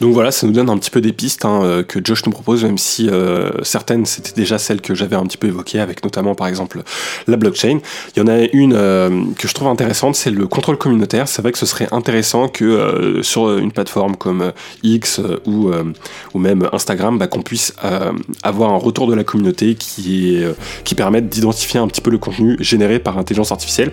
[0.00, 2.32] Donc voilà, ça nous donne un petit peu des pistes hein, euh, que Josh nous
[2.32, 6.02] propose, même si euh, certaines c'était déjà celles que j'avais un petit peu évoquées, avec
[6.02, 6.82] notamment par exemple
[7.26, 7.80] la blockchain.
[8.16, 11.28] Il y en a une euh, que je trouve intéressante, c'est le contrôle communautaire.
[11.28, 15.70] C'est vrai que ce serait intéressant que sur une plateforme comme X ou,
[16.34, 17.74] ou même Instagram, bah, qu'on puisse
[18.42, 20.42] avoir un retour de la communauté qui,
[20.84, 23.92] qui permette d'identifier un petit peu le contenu généré par intelligence artificielle.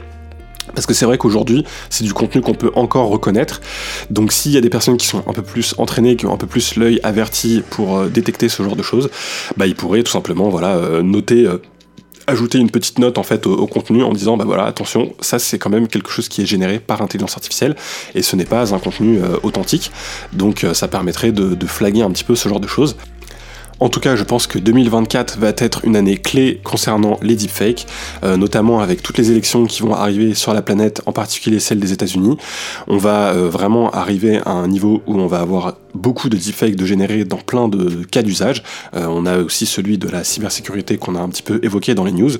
[0.73, 3.61] Parce que c'est vrai qu'aujourd'hui, c'est du contenu qu'on peut encore reconnaître.
[4.09, 6.37] Donc s'il y a des personnes qui sont un peu plus entraînées, qui ont un
[6.37, 9.09] peu plus l'œil averti pour euh, détecter ce genre de choses,
[9.55, 11.61] bah ils pourraient tout simplement voilà euh, noter euh,
[12.27, 15.57] ajouter une petite note en fait au, contenu en disant bah voilà attention ça c'est
[15.57, 17.75] quand même quelque chose qui est généré par intelligence artificielle
[18.15, 19.91] et ce n'est pas un contenu authentique
[20.33, 22.97] donc ça permettrait de, de flaguer un petit peu ce genre de choses
[23.79, 27.85] en tout cas, je pense que 2024 va être une année clé concernant les deepfakes,
[28.23, 31.79] euh, notamment avec toutes les élections qui vont arriver sur la planète, en particulier celle
[31.79, 32.37] des États-Unis.
[32.87, 36.75] On va euh, vraiment arriver à un niveau où on va avoir beaucoup de deepfakes
[36.75, 38.63] de générer dans plein de cas d'usage.
[38.95, 42.03] Euh, on a aussi celui de la cybersécurité qu'on a un petit peu évoqué dans
[42.03, 42.31] les news.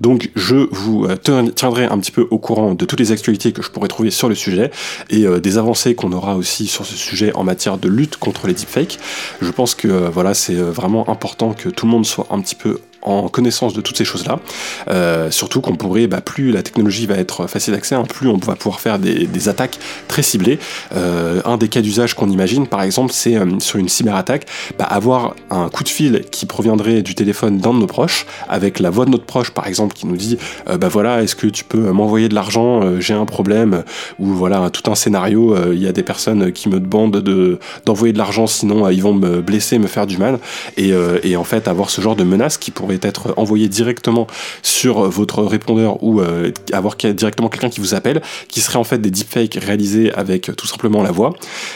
[0.00, 1.06] Donc je vous
[1.54, 4.28] tiendrai un petit peu au courant de toutes les actualités que je pourrais trouver sur
[4.28, 4.70] le sujet
[5.10, 8.54] et des avancées qu'on aura aussi sur ce sujet en matière de lutte contre les
[8.54, 8.98] deepfakes.
[9.40, 12.80] Je pense que voilà, c'est vraiment important que tout le monde soit un petit peu
[13.02, 14.40] en connaissance de toutes ces choses-là.
[14.88, 18.36] Euh, surtout qu'on pourrait, bah, plus la technologie va être facile d'accès, hein, plus on
[18.36, 20.58] va pouvoir faire des, attaques très ciblées.
[20.94, 24.46] Euh, un des cas d'usage qu'on imagine, par exemple, c'est euh, sur une cyberattaque,
[24.78, 28.78] bah, avoir un coup de fil qui proviendrait du téléphone d'un de nos proches, avec
[28.78, 30.38] la voix de notre proche, par exemple, qui nous dit,
[30.78, 33.82] bah voilà, est-ce que tu peux m'envoyer de l'argent, j'ai un problème,
[34.18, 38.12] ou voilà, tout un scénario, il y a des personnes qui me demandent de, d'envoyer
[38.12, 40.38] de l'argent, sinon ils vont me blesser, me faire du mal,
[40.76, 40.92] et,
[41.22, 44.26] et en fait avoir ce genre de menace qui pourrait être envoyé directement
[44.62, 48.98] sur votre répondeur ou euh, avoir directement quelqu'un qui vous appelle, qui serait en fait
[48.98, 51.34] des deepfakes réalisés avec euh, tout simplement la voix,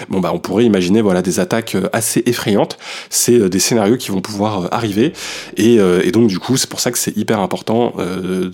[0.08, 2.78] bon bah on pourrait imaginer voilà des attaques euh, assez effrayantes.
[3.10, 5.12] C'est des scénarios qui vont pouvoir arriver
[5.56, 7.94] et, et donc du coup c'est pour ça que c'est hyper important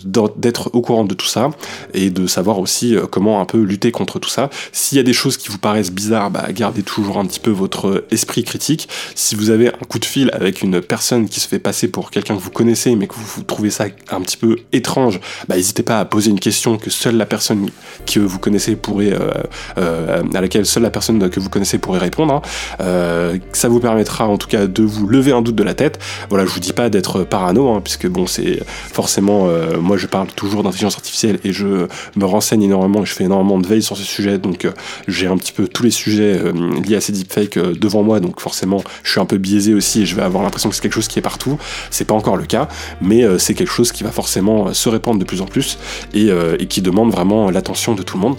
[0.05, 1.51] d'être au courant de tout ça
[1.95, 4.51] et de savoir aussi comment un peu lutter contre tout ça.
[4.73, 7.51] S'il y a des choses qui vous paraissent bizarres, bah, gardez toujours un petit peu
[7.51, 8.89] votre esprit critique.
[9.15, 12.11] Si vous avez un coup de fil avec une personne qui se fait passer pour
[12.11, 15.83] quelqu'un que vous connaissez mais que vous, trouvez ça un petit peu étrange, bah, n'hésitez
[15.83, 17.71] pas à poser une question que seule la personne
[18.07, 19.13] que vous connaissez pourrait,
[19.77, 22.43] à laquelle seule la personne que vous connaissez pourrait répondre.
[22.81, 23.39] Hein.
[23.53, 25.99] ça vous permettra en tout cas de vous lever un doute de la tête.
[26.29, 29.49] Voilà, je vous dis pas d'être parano, hein, puisque bon, c'est forcément,
[29.81, 31.87] moi je parle toujours d'intelligence artificielle et je
[32.17, 34.69] me renseigne énormément, je fais énormément de veille sur ce sujet, donc
[35.09, 36.41] j'ai un petit peu tous les sujets
[36.85, 40.07] liés à ces deepfakes devant moi, donc forcément je suis un peu biaisé aussi et
[40.07, 41.59] je vais avoir l'impression que c'est quelque chose qui est partout.
[41.91, 42.69] C'est pas encore le cas,
[43.01, 45.79] mais euh, c'est quelque chose qui va forcément euh, se répandre de plus en plus
[46.15, 48.37] et, euh, et qui demande vraiment l'attention de tout le monde.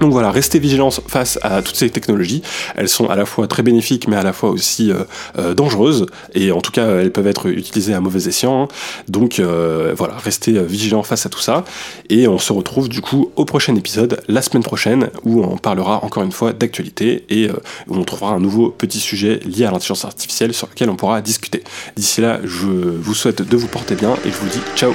[0.00, 2.42] Donc voilà, restez vigilants face à toutes ces technologies.
[2.74, 5.04] Elles sont à la fois très bénéfiques, mais à la fois aussi euh,
[5.38, 6.06] euh, dangereuses.
[6.34, 8.68] Et en tout cas, elles peuvent être utilisées à mauvais escient.
[9.08, 11.64] Donc euh, voilà, restez vigilants face à tout ça.
[12.10, 16.04] Et on se retrouve du coup au prochain épisode, la semaine prochaine, où on parlera
[16.04, 17.50] encore une fois d'actualité et
[17.88, 21.20] où on trouvera un nouveau petit sujet lié à l'intelligence artificielle sur lequel on pourra
[21.20, 21.62] discuter.
[21.96, 24.92] D'ici là, je vous souhaite de vous porter bien et je vous dis ciao